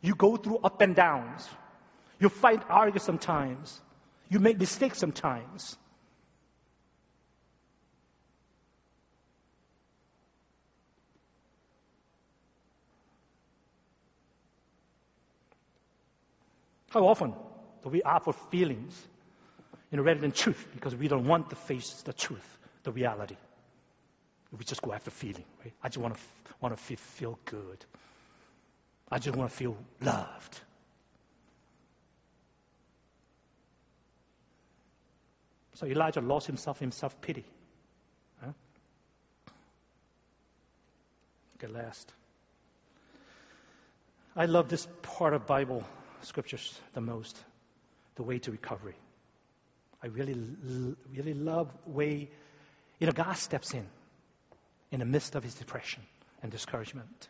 You 0.01 0.15
go 0.15 0.35
through 0.35 0.57
up 0.63 0.81
and 0.81 0.95
downs. 0.95 1.47
You 2.19 2.29
fight, 2.29 2.63
argue 2.67 2.99
sometimes. 2.99 3.79
You 4.29 4.39
make 4.39 4.57
mistakes 4.59 4.97
sometimes. 4.97 5.77
How 16.89 17.07
often 17.07 17.33
do 17.83 17.89
we 17.89 18.01
opt 18.01 18.25
for 18.25 18.33
feelings 18.51 18.99
you 19.91 19.97
know, 19.97 20.03
rather 20.03 20.19
than 20.19 20.31
truth 20.31 20.67
because 20.73 20.95
we 20.95 21.07
don't 21.07 21.25
want 21.25 21.49
to 21.51 21.55
face 21.55 22.01
the 22.03 22.13
truth, 22.13 22.57
the 22.83 22.91
reality? 22.91 23.37
We 24.57 24.65
just 24.65 24.81
go 24.81 24.91
after 24.91 25.11
feeling, 25.11 25.45
right? 25.63 25.73
I 25.81 25.87
just 25.87 25.99
want 25.99 26.15
to 26.15 26.19
want 26.59 26.77
to 26.77 26.97
feel, 26.97 27.39
good. 27.45 27.85
I 29.09 29.17
just 29.17 29.35
want 29.35 29.49
to 29.49 29.55
feel 29.55 29.75
loved. 30.01 30.59
So 35.75 35.87
Elijah 35.87 36.21
lost 36.21 36.47
himself 36.47 36.81
in 36.81 36.91
self 36.91 37.19
pity. 37.21 37.45
Huh? 38.43 38.51
get 41.59 41.71
last. 41.71 42.11
I 44.35 44.45
love 44.45 44.69
this 44.69 44.87
part 45.01 45.33
of 45.33 45.45
Bible 45.47 45.83
scriptures 46.21 46.79
the 46.93 47.01
most, 47.01 47.37
the 48.15 48.23
way 48.23 48.39
to 48.39 48.51
recovery. 48.51 48.95
I 50.03 50.07
really, 50.07 50.35
really 51.13 51.33
love 51.33 51.71
way, 51.85 52.29
you 52.99 53.07
know, 53.07 53.13
God 53.13 53.33
steps 53.33 53.73
in 53.73 53.85
in 54.91 54.99
the 54.99 55.05
midst 55.05 55.35
of 55.35 55.43
his 55.43 55.55
depression 55.55 56.03
and 56.43 56.51
discouragement. 56.51 57.27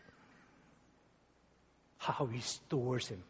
How 1.97 2.25
he 2.25 2.37
restores 2.37 3.07
him 3.07 3.23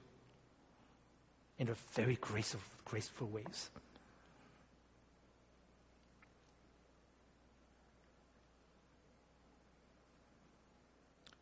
in 1.60 1.70
a 1.70 1.76
very 1.94 2.16
graceful, 2.16 2.62
graceful 2.86 3.28
ways. 3.28 3.70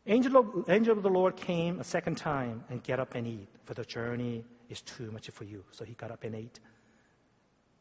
Angel 0.06 0.36
of, 0.38 0.68
angel 0.68 0.96
of 0.96 1.04
the 1.04 1.08
Lord 1.08 1.36
came 1.36 1.78
a 1.78 1.84
second 1.84 2.16
time 2.16 2.64
and 2.68 2.82
get 2.82 2.98
up 2.98 3.14
and 3.14 3.26
eat, 3.26 3.48
for 3.66 3.74
the 3.74 3.84
journey 3.84 4.44
is 4.68 4.80
too 4.80 5.10
much 5.12 5.30
for 5.30 5.44
you. 5.44 5.62
So 5.70 5.84
he 5.84 5.94
got 5.94 6.10
up 6.10 6.24
and 6.24 6.34
ate. 6.34 6.58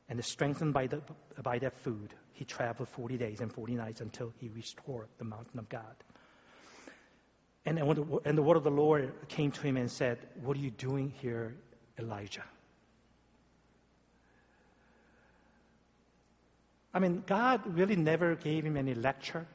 And 0.10 0.24
strengthened 0.26 0.74
by, 0.74 0.88
the, 0.88 1.02
by 1.44 1.60
that 1.60 1.78
food, 1.84 2.14
he 2.34 2.44
traveled 2.44 2.90
40 2.90 3.18
days 3.18 3.42
and 3.42 3.54
40 3.54 3.76
nights 3.76 4.02
until 4.02 4.34
he 4.40 4.50
restored 4.50 5.08
the 5.20 5.26
mountain 5.26 5.60
of 5.60 5.70
God. 5.70 5.96
And, 7.66 7.78
the, 7.78 8.20
and 8.26 8.36
the 8.38 8.42
word 8.42 8.58
of 8.58 8.64
the 8.64 8.72
Lord 8.72 9.14
came 9.28 9.52
to 9.52 9.62
him 9.62 9.78
and 9.78 9.92
said, 9.92 10.18
What 10.42 10.58
are 10.58 10.60
you 10.60 10.72
doing 10.72 11.14
here, 11.22 11.56
Elijah? 12.00 12.44
I 16.92 16.98
mean, 16.98 17.24
God 17.28 17.62
really 17.78 17.96
never 17.96 18.36
gave 18.36 18.66
him 18.66 18.76
any 18.76 18.96
lecture. 18.96 19.46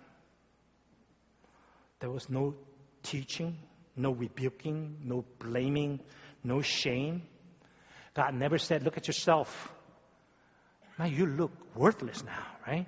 There 1.98 2.10
was 2.10 2.30
no 2.30 2.54
teaching, 3.02 3.58
no 3.96 4.12
rebuking, 4.12 4.98
no 5.02 5.24
blaming, 5.40 5.98
no 6.44 6.60
shame. 6.60 7.22
God 8.14 8.34
never 8.34 8.58
said, 8.58 8.84
Look 8.84 8.96
at 8.96 9.08
yourself. 9.08 9.72
Man, 10.98 11.12
you 11.12 11.26
look 11.26 11.52
worthless 11.74 12.22
now, 12.24 12.46
right? 12.66 12.86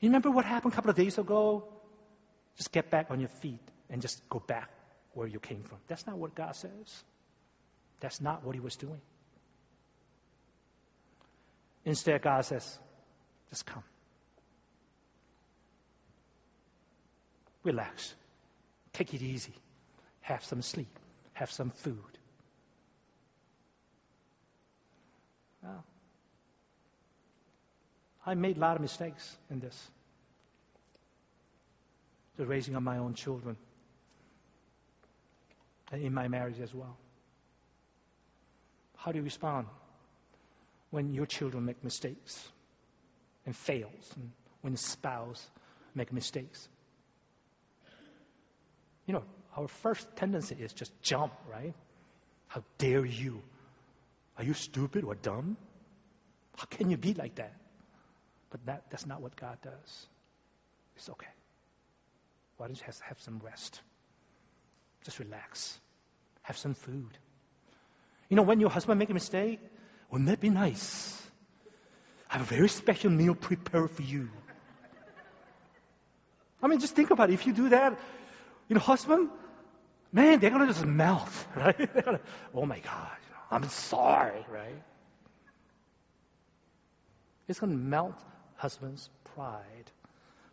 You 0.00 0.08
remember 0.08 0.30
what 0.30 0.44
happened 0.44 0.72
a 0.72 0.76
couple 0.76 0.90
of 0.90 0.96
days 0.96 1.18
ago? 1.18 1.64
Just 2.56 2.70
get 2.70 2.90
back 2.90 3.10
on 3.10 3.20
your 3.20 3.28
feet 3.28 3.60
and 3.90 4.00
just 4.00 4.28
go 4.28 4.38
back 4.38 4.70
where 5.14 5.26
you 5.26 5.40
came 5.40 5.62
from. 5.62 5.78
That's 5.88 6.06
not 6.06 6.18
what 6.18 6.34
God 6.34 6.54
says. 6.54 7.04
That's 8.00 8.20
not 8.20 8.44
what 8.44 8.54
He 8.54 8.60
was 8.60 8.76
doing. 8.76 9.00
Instead, 11.84 12.22
God 12.22 12.44
says, 12.44 12.78
just 13.50 13.66
come. 13.66 13.82
Relax. 17.62 18.14
Take 18.92 19.14
it 19.14 19.22
easy. 19.22 19.54
Have 20.20 20.44
some 20.44 20.62
sleep. 20.62 20.98
Have 21.32 21.50
some 21.50 21.70
food. 21.70 22.18
Well, 25.62 25.84
I 28.26 28.34
made 28.34 28.56
a 28.56 28.60
lot 28.60 28.76
of 28.76 28.82
mistakes 28.82 29.36
in 29.50 29.60
this. 29.60 29.90
The 32.36 32.46
raising 32.46 32.74
of 32.74 32.82
my 32.82 32.98
own 32.98 33.14
children. 33.14 33.56
And 35.92 36.02
in 36.02 36.14
my 36.14 36.28
marriage 36.28 36.60
as 36.60 36.72
well. 36.74 36.96
How 38.96 39.12
do 39.12 39.18
you 39.18 39.24
respond 39.24 39.66
when 40.90 41.12
your 41.12 41.26
children 41.26 41.66
make 41.66 41.84
mistakes 41.84 42.48
and 43.44 43.54
fails 43.54 44.12
and 44.16 44.30
when 44.62 44.72
the 44.72 44.78
spouse 44.78 45.46
make 45.94 46.12
mistakes? 46.12 46.68
You 49.06 49.14
know, 49.14 49.24
our 49.56 49.68
first 49.68 50.06
tendency 50.16 50.56
is 50.58 50.72
just 50.72 50.90
jump, 51.02 51.32
right? 51.50 51.74
How 52.46 52.62
dare 52.78 53.04
you? 53.04 53.42
Are 54.38 54.44
you 54.44 54.54
stupid 54.54 55.04
or 55.04 55.14
dumb? 55.14 55.58
How 56.56 56.64
can 56.64 56.90
you 56.90 56.96
be 56.96 57.12
like 57.12 57.34
that? 57.34 57.52
But 58.54 58.66
that, 58.66 58.84
that's 58.88 59.04
not 59.04 59.20
what 59.20 59.34
God 59.34 59.58
does. 59.62 60.06
It's 60.94 61.10
okay. 61.10 61.26
Why 62.56 62.68
don't 62.68 62.78
you 62.78 62.84
have, 62.86 63.00
have 63.00 63.20
some 63.20 63.40
rest? 63.44 63.80
Just 65.04 65.18
relax. 65.18 65.76
Have 66.42 66.56
some 66.56 66.74
food. 66.74 67.18
You 68.28 68.36
know, 68.36 68.42
when 68.42 68.60
your 68.60 68.70
husband 68.70 69.00
make 69.00 69.10
a 69.10 69.12
mistake, 69.12 69.58
wouldn't 70.08 70.28
that 70.28 70.38
be 70.38 70.50
nice? 70.50 71.20
I 72.30 72.34
have 72.34 72.42
a 72.42 72.54
very 72.54 72.68
special 72.68 73.10
meal 73.10 73.34
prepared 73.34 73.90
for 73.90 74.02
you. 74.02 74.28
I 76.62 76.68
mean, 76.68 76.78
just 76.78 76.94
think 76.94 77.10
about 77.10 77.30
it. 77.30 77.32
If 77.32 77.48
you 77.48 77.54
do 77.54 77.70
that, 77.70 77.98
you 78.68 78.74
know, 78.74 78.80
husband, 78.80 79.30
man, 80.12 80.38
they're 80.38 80.50
gonna 80.50 80.68
just 80.68 80.86
melt, 80.86 81.28
right? 81.56 82.04
Gonna, 82.04 82.20
oh 82.54 82.66
my 82.66 82.78
God, 82.78 83.16
I'm 83.50 83.68
sorry, 83.68 84.46
right? 84.48 84.80
It's 87.48 87.58
gonna 87.58 87.74
melt 87.74 88.14
husband's 88.56 89.08
pride. 89.34 89.90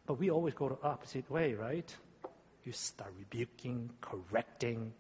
But 0.06 0.20
we 0.20 0.30
always 0.30 0.54
go 0.54 0.70
the 0.70 0.88
opposite 0.88 1.30
way, 1.30 1.54
right? 1.54 1.96
You 2.66 2.72
start 2.72 3.12
rebuking, 3.18 3.90
correcting, 4.02 4.94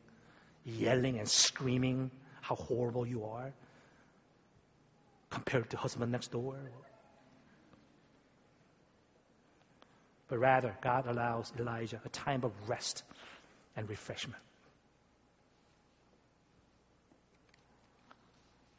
yelling 0.65 1.19
and 1.19 1.27
screaming 1.27 2.11
how 2.41 2.55
horrible 2.55 3.05
you 3.05 3.25
are 3.25 3.51
compared 5.29 5.69
to 5.71 5.77
husband 5.77 6.11
next 6.11 6.31
door. 6.31 6.55
But 10.27 10.39
rather, 10.39 10.75
God 10.81 11.07
allows 11.07 11.51
Elijah 11.59 11.99
a 12.05 12.09
time 12.09 12.43
of 12.43 12.51
rest 12.69 13.03
and 13.75 13.89
refreshment. 13.89 14.41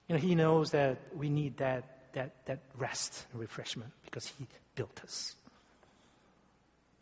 You 0.08 0.14
know, 0.16 0.20
he 0.20 0.34
knows 0.34 0.70
that 0.72 0.98
we 1.16 1.28
need 1.28 1.58
that, 1.58 2.01
that, 2.14 2.32
that 2.46 2.60
rest 2.76 3.26
and 3.32 3.40
refreshment 3.40 3.92
because 4.04 4.26
he 4.38 4.46
built 4.74 5.00
us. 5.04 5.34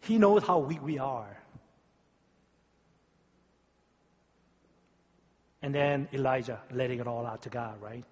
He 0.02 0.18
knows 0.18 0.42
how 0.42 0.58
weak 0.58 0.82
we 0.82 0.98
are. 0.98 1.36
And 5.62 5.74
then 5.74 6.08
Elijah 6.12 6.60
letting 6.72 7.00
it 7.00 7.06
all 7.06 7.26
out 7.26 7.42
to 7.42 7.50
God, 7.50 7.82
right? 7.82 8.04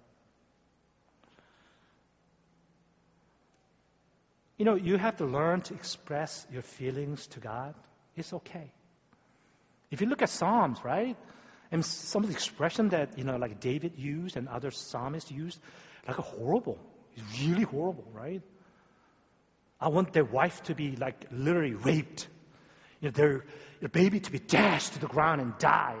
You 4.57 4.65
know, 4.65 4.75
you 4.75 4.97
have 4.97 5.17
to 5.17 5.25
learn 5.25 5.61
to 5.61 5.73
express 5.73 6.45
your 6.51 6.61
feelings 6.61 7.25
to 7.27 7.39
God. 7.39 7.73
It's 8.15 8.33
okay. 8.33 8.71
If 9.89 10.01
you 10.01 10.07
look 10.07 10.21
at 10.21 10.29
Psalms, 10.29 10.79
right? 10.83 11.15
And 11.71 11.85
some 11.85 12.23
of 12.23 12.29
the 12.29 12.35
expression 12.35 12.89
that, 12.89 13.17
you 13.17 13.23
know, 13.23 13.37
like 13.37 13.59
David 13.59 13.93
used 13.97 14.37
and 14.37 14.47
other 14.47 14.69
psalmists 14.71 15.31
used, 15.31 15.59
like 16.07 16.17
a 16.17 16.21
horrible. 16.21 16.77
Really 17.41 17.63
horrible, 17.63 18.07
right? 18.13 18.41
I 19.79 19.89
want 19.89 20.13
their 20.13 20.25
wife 20.25 20.63
to 20.63 20.75
be 20.75 20.95
like 20.95 21.25
literally 21.31 21.73
raped. 21.73 22.27
You 23.01 23.09
know, 23.09 23.11
their, 23.11 23.45
their 23.79 23.89
baby 23.89 24.19
to 24.19 24.31
be 24.31 24.39
dashed 24.39 24.93
to 24.93 24.99
the 24.99 25.07
ground 25.07 25.41
and 25.41 25.57
die. 25.57 25.97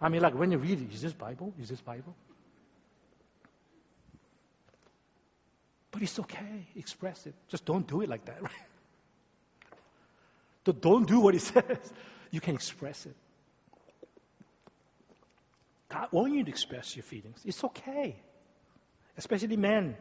I 0.00 0.08
mean, 0.08 0.22
like 0.22 0.34
when 0.34 0.52
you 0.52 0.58
read 0.58 0.80
it, 0.80 0.92
is 0.92 1.02
this 1.02 1.12
Bible? 1.12 1.52
Is 1.60 1.68
this 1.68 1.80
Bible? 1.80 2.14
But 5.90 6.02
it's 6.02 6.18
okay. 6.20 6.66
Express 6.76 7.26
it. 7.26 7.34
Just 7.48 7.64
don't 7.64 7.86
do 7.86 8.02
it 8.02 8.08
like 8.08 8.26
that, 8.26 8.42
right? 8.42 8.52
Don't 10.80 11.06
do 11.06 11.20
what 11.20 11.34
he 11.34 11.40
says. 11.54 11.78
You 12.30 12.40
can 12.40 12.54
express 12.54 13.06
it. 13.06 13.16
God 15.88 16.08
wants 16.12 16.34
you 16.34 16.44
to 16.44 16.50
express 16.50 16.96
your 16.96 17.04
feelings. 17.04 17.40
It's 17.44 17.62
okay. 17.64 18.16
Especially 19.16 19.56
men. 19.56 19.96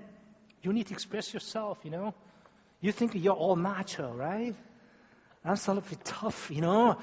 You 0.62 0.74
need 0.74 0.88
to 0.88 0.94
express 0.94 1.34
yourself, 1.34 1.80
you 1.84 1.92
know. 1.92 2.14
You 2.82 2.92
think 2.92 3.16
you're 3.16 3.34
all 3.34 3.56
macho, 3.56 4.14
right? 4.14 4.56
I'm 5.44 5.56
sort 5.56 5.78
of 5.78 6.04
tough, 6.04 6.50
you 6.50 6.62
know, 6.62 6.98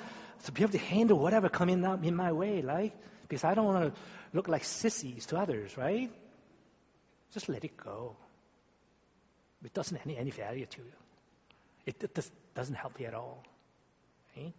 to 0.44 0.52
be 0.52 0.62
able 0.62 0.72
to 0.72 0.78
handle 0.78 1.18
whatever 1.18 1.48
coming 1.48 1.84
up 1.84 2.04
in 2.04 2.16
my 2.16 2.32
way, 2.32 2.62
like, 2.62 2.92
because 3.22 3.44
I 3.44 3.54
don't 3.54 3.66
want 3.66 3.94
to 3.94 4.00
look 4.32 4.48
like 4.48 4.64
sissies 4.64 5.26
to 5.26 5.36
others, 5.36 5.76
right? 5.76 6.10
Just 7.32 7.48
let 7.48 7.64
it 7.64 7.76
go. 7.76 8.16
It 9.64 9.72
doesn't 9.72 9.96
have 9.96 10.06
any, 10.06 10.18
any 10.18 10.30
value 10.30 10.66
to 10.66 10.78
you. 10.78 10.92
It, 11.86 12.02
it 12.02 12.30
doesn't 12.54 12.74
help 12.74 13.00
you 13.00 13.06
at 13.06 13.14
all. 13.14 13.42
Right? 14.36 14.52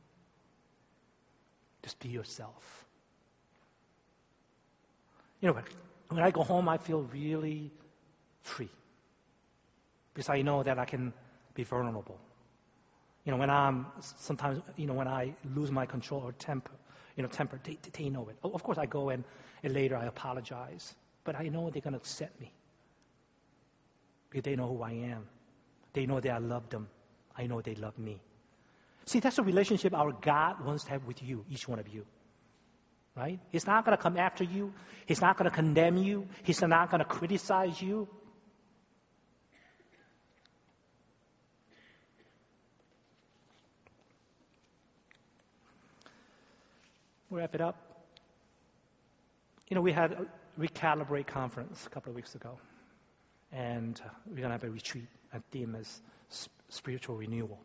Just 1.84 2.00
be 2.00 2.10
yourself. 2.10 2.86
You 5.42 5.50
know, 5.50 5.62
when 6.08 6.24
I 6.24 6.32
go 6.32 6.44
home, 6.44 6.70
I 6.70 6.78
feel 6.78 7.02
really 7.02 7.72
free. 8.44 8.70
Because 10.14 10.30
I 10.30 10.42
know 10.42 10.64
that 10.64 10.78
I 10.78 10.86
can 10.86 11.14
be 11.56 11.64
vulnerable. 11.64 12.20
You 13.26 13.32
know, 13.32 13.38
when 13.38 13.50
I'm 13.50 13.88
sometimes, 14.02 14.62
you 14.76 14.86
know, 14.86 14.94
when 14.94 15.08
I 15.08 15.34
lose 15.56 15.72
my 15.72 15.86
control 15.86 16.22
or 16.22 16.34
temper, 16.34 16.72
you 17.16 17.24
know, 17.24 17.30
temper, 17.30 17.60
they, 17.64 17.78
they 17.94 18.10
know 18.10 18.28
it. 18.30 18.36
Of 18.44 18.64
course, 18.64 18.78
I 18.78 18.86
go 18.86 19.10
and, 19.10 19.24
and 19.64 19.74
later 19.74 19.96
I 19.96 20.06
apologize, 20.06 20.94
but 21.24 21.36
I 21.36 21.48
know 21.48 21.70
they're 21.70 21.82
going 21.82 21.94
to 21.94 22.00
accept 22.00 22.40
me 22.40 22.52
because 24.30 24.44
they 24.44 24.56
know 24.56 24.68
who 24.68 24.82
I 24.82 24.92
am. 24.92 25.26
They 25.94 26.06
know 26.06 26.20
that 26.20 26.32
I 26.32 26.40
love 26.40 26.70
them. 26.70 26.90
I 27.38 27.48
know 27.48 27.62
they 27.62 27.76
love 27.76 27.98
me. 27.98 28.20
See, 29.06 29.20
that's 29.20 29.36
the 29.36 29.44
relationship 29.44 29.94
our 29.94 30.12
God 30.12 30.66
wants 30.66 30.86
to 30.86 30.92
have 30.92 31.06
with 31.06 31.22
you, 31.22 31.46
each 31.50 31.68
one 31.68 31.80
of 31.80 31.88
you. 31.88 32.06
Right? 33.16 33.40
He's 33.52 33.68
not 33.68 33.86
going 33.86 33.96
to 33.96 34.02
come 34.02 34.18
after 34.18 34.44
you. 34.44 34.74
He's 35.06 35.22
not 35.22 35.38
going 35.38 35.50
to 35.50 35.56
condemn 35.56 35.98
you. 35.98 36.28
He's 36.42 36.62
not 36.62 36.90
going 36.90 37.00
to 37.00 37.06
criticize 37.06 37.80
you. 37.80 38.08
Wrap 47.34 47.56
it 47.56 47.62
up. 47.62 47.76
You 49.70 49.76
know, 49.76 49.82
we 49.82 49.92
had 49.92 50.12
a 50.12 50.26
Recalibrate 50.60 51.28
conference 51.28 51.86
a 51.86 51.90
couple 51.90 52.12
of 52.12 52.16
weeks 52.16 52.36
ago, 52.36 52.60
and 53.52 54.00
we're 54.28 54.38
going 54.38 54.50
to 54.50 54.54
have 54.54 54.64
a 54.64 54.70
retreat. 54.70 55.08
A 55.34 55.40
theme 55.52 55.76
is 55.76 56.02
spiritual 56.70 57.16
renewal. 57.16 57.60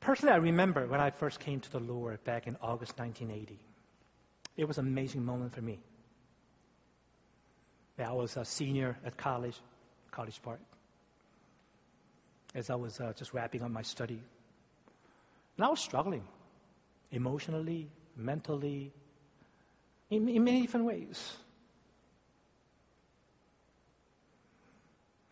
Personally, 0.00 0.34
I 0.34 0.38
remember 0.38 0.86
when 0.86 1.00
I 1.00 1.10
first 1.10 1.40
came 1.40 1.60
to 1.60 1.70
the 1.70 1.78
Lord 1.78 2.24
back 2.24 2.46
in 2.46 2.56
August 2.62 2.98
1980. 2.98 3.58
It 4.56 4.66
was 4.66 4.78
an 4.78 4.86
amazing 4.86 5.24
moment 5.24 5.54
for 5.54 5.60
me. 5.60 5.78
I 7.98 8.12
was 8.12 8.36
a 8.36 8.44
senior 8.44 8.96
at 9.04 9.16
college, 9.16 9.56
College 10.10 10.40
Park, 10.42 10.58
as 12.54 12.68
I 12.68 12.74
was 12.74 12.98
uh, 12.98 13.12
just 13.16 13.32
wrapping 13.32 13.62
up 13.62 13.70
my 13.70 13.82
study. 13.82 14.20
And 15.56 15.66
I 15.66 15.68
was 15.68 15.80
struggling 15.80 16.24
emotionally, 17.10 17.88
mentally, 18.16 18.92
in, 20.10 20.28
in 20.28 20.44
many 20.44 20.62
different 20.62 20.86
ways. 20.86 21.32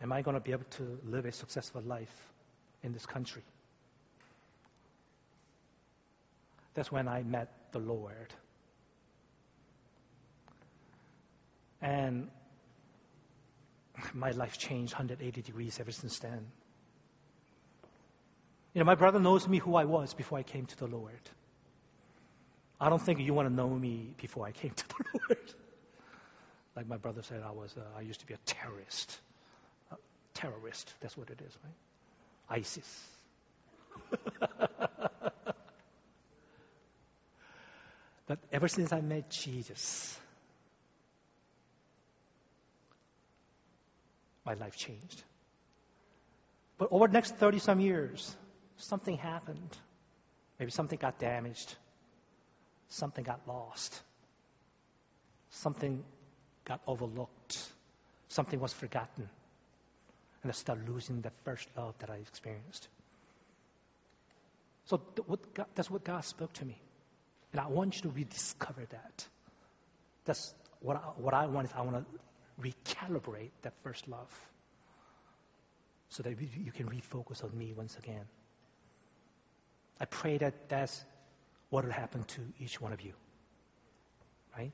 Am 0.02 0.12
I 0.12 0.22
going 0.22 0.34
to 0.34 0.40
be 0.40 0.52
able 0.52 0.64
to 0.78 0.98
live 1.04 1.26
a 1.26 1.32
successful 1.32 1.82
life 1.82 2.14
in 2.82 2.92
this 2.92 3.04
country? 3.04 3.42
That's 6.74 6.90
when 6.90 7.08
I 7.08 7.22
met 7.22 7.52
the 7.72 7.78
Lord. 7.78 8.32
And 11.82 12.28
my 14.14 14.30
life 14.30 14.58
changed 14.58 14.94
180 14.94 15.42
degrees 15.42 15.78
ever 15.80 15.92
since 15.92 16.18
then. 16.18 16.46
You 18.72 18.78
know, 18.80 18.84
my 18.84 18.94
brother 18.94 19.18
knows 19.18 19.48
me 19.48 19.58
who 19.58 19.74
I 19.74 19.84
was 19.84 20.14
before 20.14 20.38
I 20.38 20.42
came 20.42 20.66
to 20.66 20.76
the 20.76 20.86
Lord. 20.86 21.20
I 22.80 22.88
don't 22.88 23.02
think 23.02 23.20
you 23.20 23.34
want 23.34 23.48
to 23.48 23.54
know 23.54 23.68
me 23.68 24.14
before 24.20 24.46
I 24.46 24.52
came 24.52 24.70
to 24.70 24.88
the 24.88 24.94
Lord. 25.28 25.54
like 26.76 26.86
my 26.86 26.96
brother 26.96 27.22
said, 27.22 27.42
I 27.46 27.50
was, 27.50 27.74
uh, 27.76 27.82
I 27.98 28.02
used 28.02 28.20
to 28.20 28.26
be 28.26 28.34
a 28.34 28.38
terrorist. 28.46 29.18
A 29.90 29.96
terrorist, 30.34 30.92
that's 31.00 31.16
what 31.16 31.30
it 31.30 31.40
is, 31.46 31.58
right? 31.64 32.58
ISIS. 32.58 33.04
But 38.30 38.38
ever 38.52 38.68
since 38.68 38.92
I 38.92 39.00
met 39.00 39.28
Jesus, 39.28 40.16
my 44.46 44.54
life 44.54 44.76
changed. 44.76 45.24
But 46.78 46.90
over 46.92 47.08
the 47.08 47.12
next 47.12 47.34
30 47.38 47.58
some 47.58 47.80
years, 47.80 48.36
something 48.80 49.16
happened. 49.16 49.76
Maybe 50.58 50.70
something 50.70 50.98
got 50.98 51.18
damaged. 51.18 51.74
Something 52.88 53.24
got 53.24 53.40
lost. 53.46 54.00
Something 55.50 56.04
got 56.64 56.80
overlooked. 56.86 57.58
Something 58.28 58.60
was 58.60 58.72
forgotten. 58.72 59.28
And 60.42 60.50
I 60.50 60.54
started 60.54 60.88
losing 60.88 61.20
that 61.22 61.32
first 61.44 61.68
love 61.76 61.94
that 61.98 62.10
I 62.10 62.16
experienced. 62.16 62.88
So 64.86 65.00
that's 65.74 65.90
what 65.90 66.04
God 66.04 66.24
spoke 66.24 66.52
to 66.54 66.64
me. 66.64 66.80
And 67.52 67.60
I 67.60 67.66
want 67.66 67.96
you 67.96 68.02
to 68.02 68.08
rediscover 68.10 68.86
that. 68.90 69.26
That's 70.24 70.54
what 70.80 70.96
I, 70.96 71.00
what 71.16 71.34
I 71.34 71.46
want 71.46 71.68
is 71.68 71.72
I 71.76 71.82
want 71.82 71.96
to 71.96 72.20
recalibrate 72.60 73.50
that 73.62 73.72
first 73.82 74.08
love 74.08 74.30
so 76.08 76.22
that 76.22 76.30
you 76.30 76.72
can 76.72 76.88
refocus 76.88 77.44
on 77.44 77.56
me 77.56 77.72
once 77.76 77.96
again. 77.96 78.24
I 80.00 80.06
pray 80.06 80.38
that 80.38 80.68
that's 80.68 81.04
what 81.68 81.84
will 81.84 81.92
happen 81.92 82.24
to 82.24 82.40
each 82.58 82.80
one 82.80 82.92
of 82.92 83.02
you. 83.02 83.12
Right? 84.56 84.72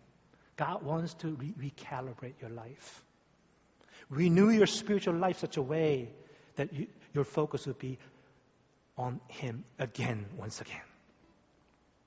God 0.56 0.82
wants 0.82 1.14
to 1.14 1.28
re- 1.28 1.70
recalibrate 1.70 2.40
your 2.40 2.50
life. 2.50 3.04
Renew 4.08 4.50
your 4.50 4.66
spiritual 4.66 5.14
life 5.14 5.38
such 5.38 5.56
a 5.56 5.62
way 5.62 6.10
that 6.54 6.72
you, 6.72 6.86
your 7.12 7.24
focus 7.24 7.66
will 7.66 7.74
be 7.74 7.98
on 8.96 9.20
Him 9.28 9.64
again, 9.78 10.26
once 10.38 10.60
again. 10.60 10.80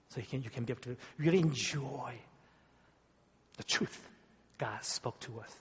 So 0.09 0.21
you 0.21 0.25
can, 0.25 0.41
you 0.41 0.49
can 0.49 0.63
be 0.63 0.73
able 0.73 0.81
to 0.83 0.97
really 1.17 1.39
enjoy 1.39 2.13
the 3.57 3.63
truth 3.63 4.09
God 4.57 4.83
spoke 4.83 5.19
to 5.21 5.39
us 5.41 5.55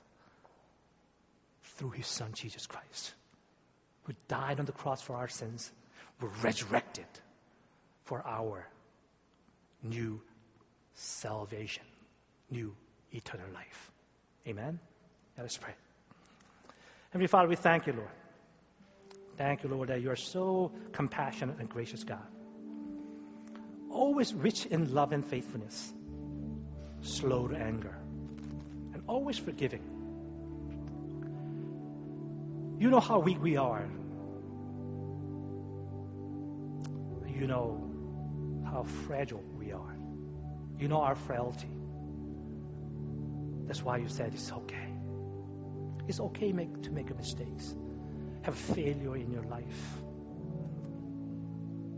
through 1.76 1.90
His 1.90 2.06
Son, 2.06 2.32
Jesus 2.34 2.66
Christ, 2.66 3.12
who 4.04 4.14
died 4.28 4.58
on 4.58 4.66
the 4.66 4.72
cross 4.72 5.02
for 5.02 5.16
our 5.16 5.28
sins, 5.28 5.70
were 6.20 6.30
resurrected 6.42 7.06
for 8.08 8.26
our 8.26 8.66
new 9.82 10.20
salvation, 10.94 11.84
new 12.50 12.74
eternal 13.12 13.46
life. 13.54 13.90
Amen? 14.46 14.80
Let 15.36 15.46
us 15.46 15.56
pray. 15.56 15.74
Heavenly 17.10 17.28
Father, 17.28 17.48
we 17.48 17.56
thank 17.56 17.86
you, 17.86 17.92
Lord. 17.92 18.08
Thank 19.36 19.62
you, 19.62 19.70
Lord, 19.70 19.88
that 19.90 20.02
you 20.02 20.10
are 20.10 20.16
so 20.16 20.72
compassionate 20.92 21.58
and 21.60 21.68
gracious 21.68 22.02
God 22.02 22.26
always 23.90 24.32
rich 24.32 24.66
in 24.66 24.94
love 24.94 25.12
and 25.12 25.26
faithfulness, 25.26 25.92
slow 27.02 27.48
to 27.48 27.56
anger, 27.56 27.96
and 28.94 29.02
always 29.06 29.38
forgiving. 29.38 29.82
You 32.78 32.90
know 32.90 33.00
how 33.00 33.18
weak 33.18 33.42
we 33.42 33.56
are. 33.56 33.88
You 37.26 37.46
know 37.46 37.87
how 38.68 38.84
fragile 39.06 39.42
we 39.56 39.72
are. 39.72 39.96
You 40.78 40.88
know 40.88 41.00
our 41.00 41.14
frailty. 41.14 41.70
That's 43.66 43.82
why 43.82 43.98
you 43.98 44.08
said 44.08 44.32
it's 44.34 44.52
okay. 44.52 44.88
It's 46.06 46.20
okay 46.20 46.52
make, 46.52 46.82
to 46.82 46.90
make 46.90 47.14
mistakes, 47.16 47.74
have 48.42 48.56
failure 48.56 49.16
in 49.16 49.30
your 49.30 49.42
life. 49.42 50.00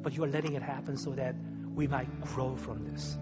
But 0.03 0.17
you 0.17 0.25
are 0.25 0.29
letting 0.29 0.55
it 0.55 0.63
happen 0.63 0.97
so 0.97 1.11
that 1.11 1.35
we 1.75 1.87
might 1.87 2.21
grow 2.23 2.57
from 2.57 2.85
this. 2.85 3.17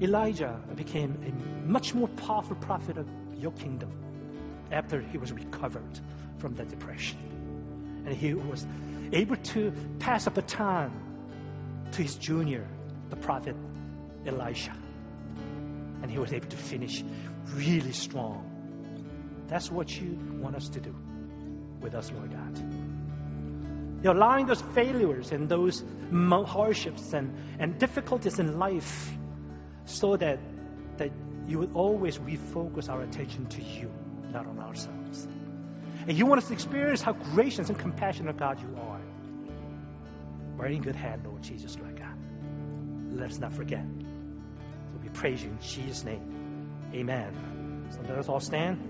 Elijah 0.00 0.60
became 0.76 1.18
a 1.26 1.66
much 1.66 1.94
more 1.94 2.08
powerful 2.08 2.56
prophet 2.56 2.98
of 2.98 3.08
your 3.36 3.52
kingdom 3.52 3.90
after 4.70 5.00
he 5.00 5.18
was 5.18 5.32
recovered 5.32 6.00
from 6.38 6.54
that 6.56 6.68
depression. 6.68 7.18
And 8.06 8.14
he 8.14 8.34
was 8.34 8.66
able 9.12 9.36
to 9.36 9.72
pass 9.98 10.26
a 10.26 10.30
baton 10.30 10.92
to 11.92 12.02
his 12.02 12.14
junior, 12.16 12.66
the 13.10 13.16
prophet 13.16 13.56
Elisha. 14.26 14.76
And 16.02 16.10
he 16.10 16.18
was 16.18 16.32
able 16.32 16.48
to 16.48 16.56
finish 16.56 17.02
really 17.54 17.92
strong. 17.92 18.44
That's 19.48 19.70
what 19.70 19.90
you 19.98 20.18
want 20.40 20.56
us 20.56 20.68
to 20.70 20.80
do 20.80 20.94
with 21.80 21.94
us, 21.94 22.12
Lord 22.12 22.30
God. 22.30 22.58
You're 24.02 24.14
allowing 24.14 24.46
those 24.46 24.60
failures 24.74 25.32
and 25.32 25.48
those 25.48 25.82
hardships 26.12 27.12
and, 27.12 27.34
and 27.58 27.78
difficulties 27.78 28.38
in 28.38 28.58
life 28.58 29.10
so 29.86 30.16
that, 30.16 30.38
that 30.98 31.10
you 31.46 31.58
would 31.58 31.74
always 31.74 32.18
refocus 32.18 32.88
our 32.88 33.02
attention 33.02 33.46
to 33.46 33.62
you, 33.62 33.90
not 34.30 34.46
on 34.46 34.58
ourselves. 34.60 35.26
And 36.06 36.16
you 36.16 36.26
want 36.26 36.42
us 36.42 36.48
to 36.48 36.52
experience 36.52 37.02
how 37.02 37.12
gracious 37.12 37.68
and 37.68 37.78
compassionate 37.78 38.36
God 38.36 38.60
you 38.60 38.76
are. 38.80 38.87
We're 40.58 40.66
in 40.66 40.82
good 40.82 40.96
hand, 40.96 41.22
Lord 41.24 41.42
Jesus, 41.42 41.78
Lord 41.78 41.96
God. 41.96 42.18
Let 43.12 43.30
us 43.30 43.38
not 43.38 43.52
forget. 43.52 43.84
So 44.92 44.98
we 45.02 45.08
praise 45.10 45.42
you 45.42 45.50
in 45.50 45.58
Jesus' 45.60 46.04
name. 46.04 46.68
Amen. 46.92 47.86
So 47.90 48.00
let 48.02 48.18
us 48.18 48.28
all 48.28 48.40
stand. 48.40 48.87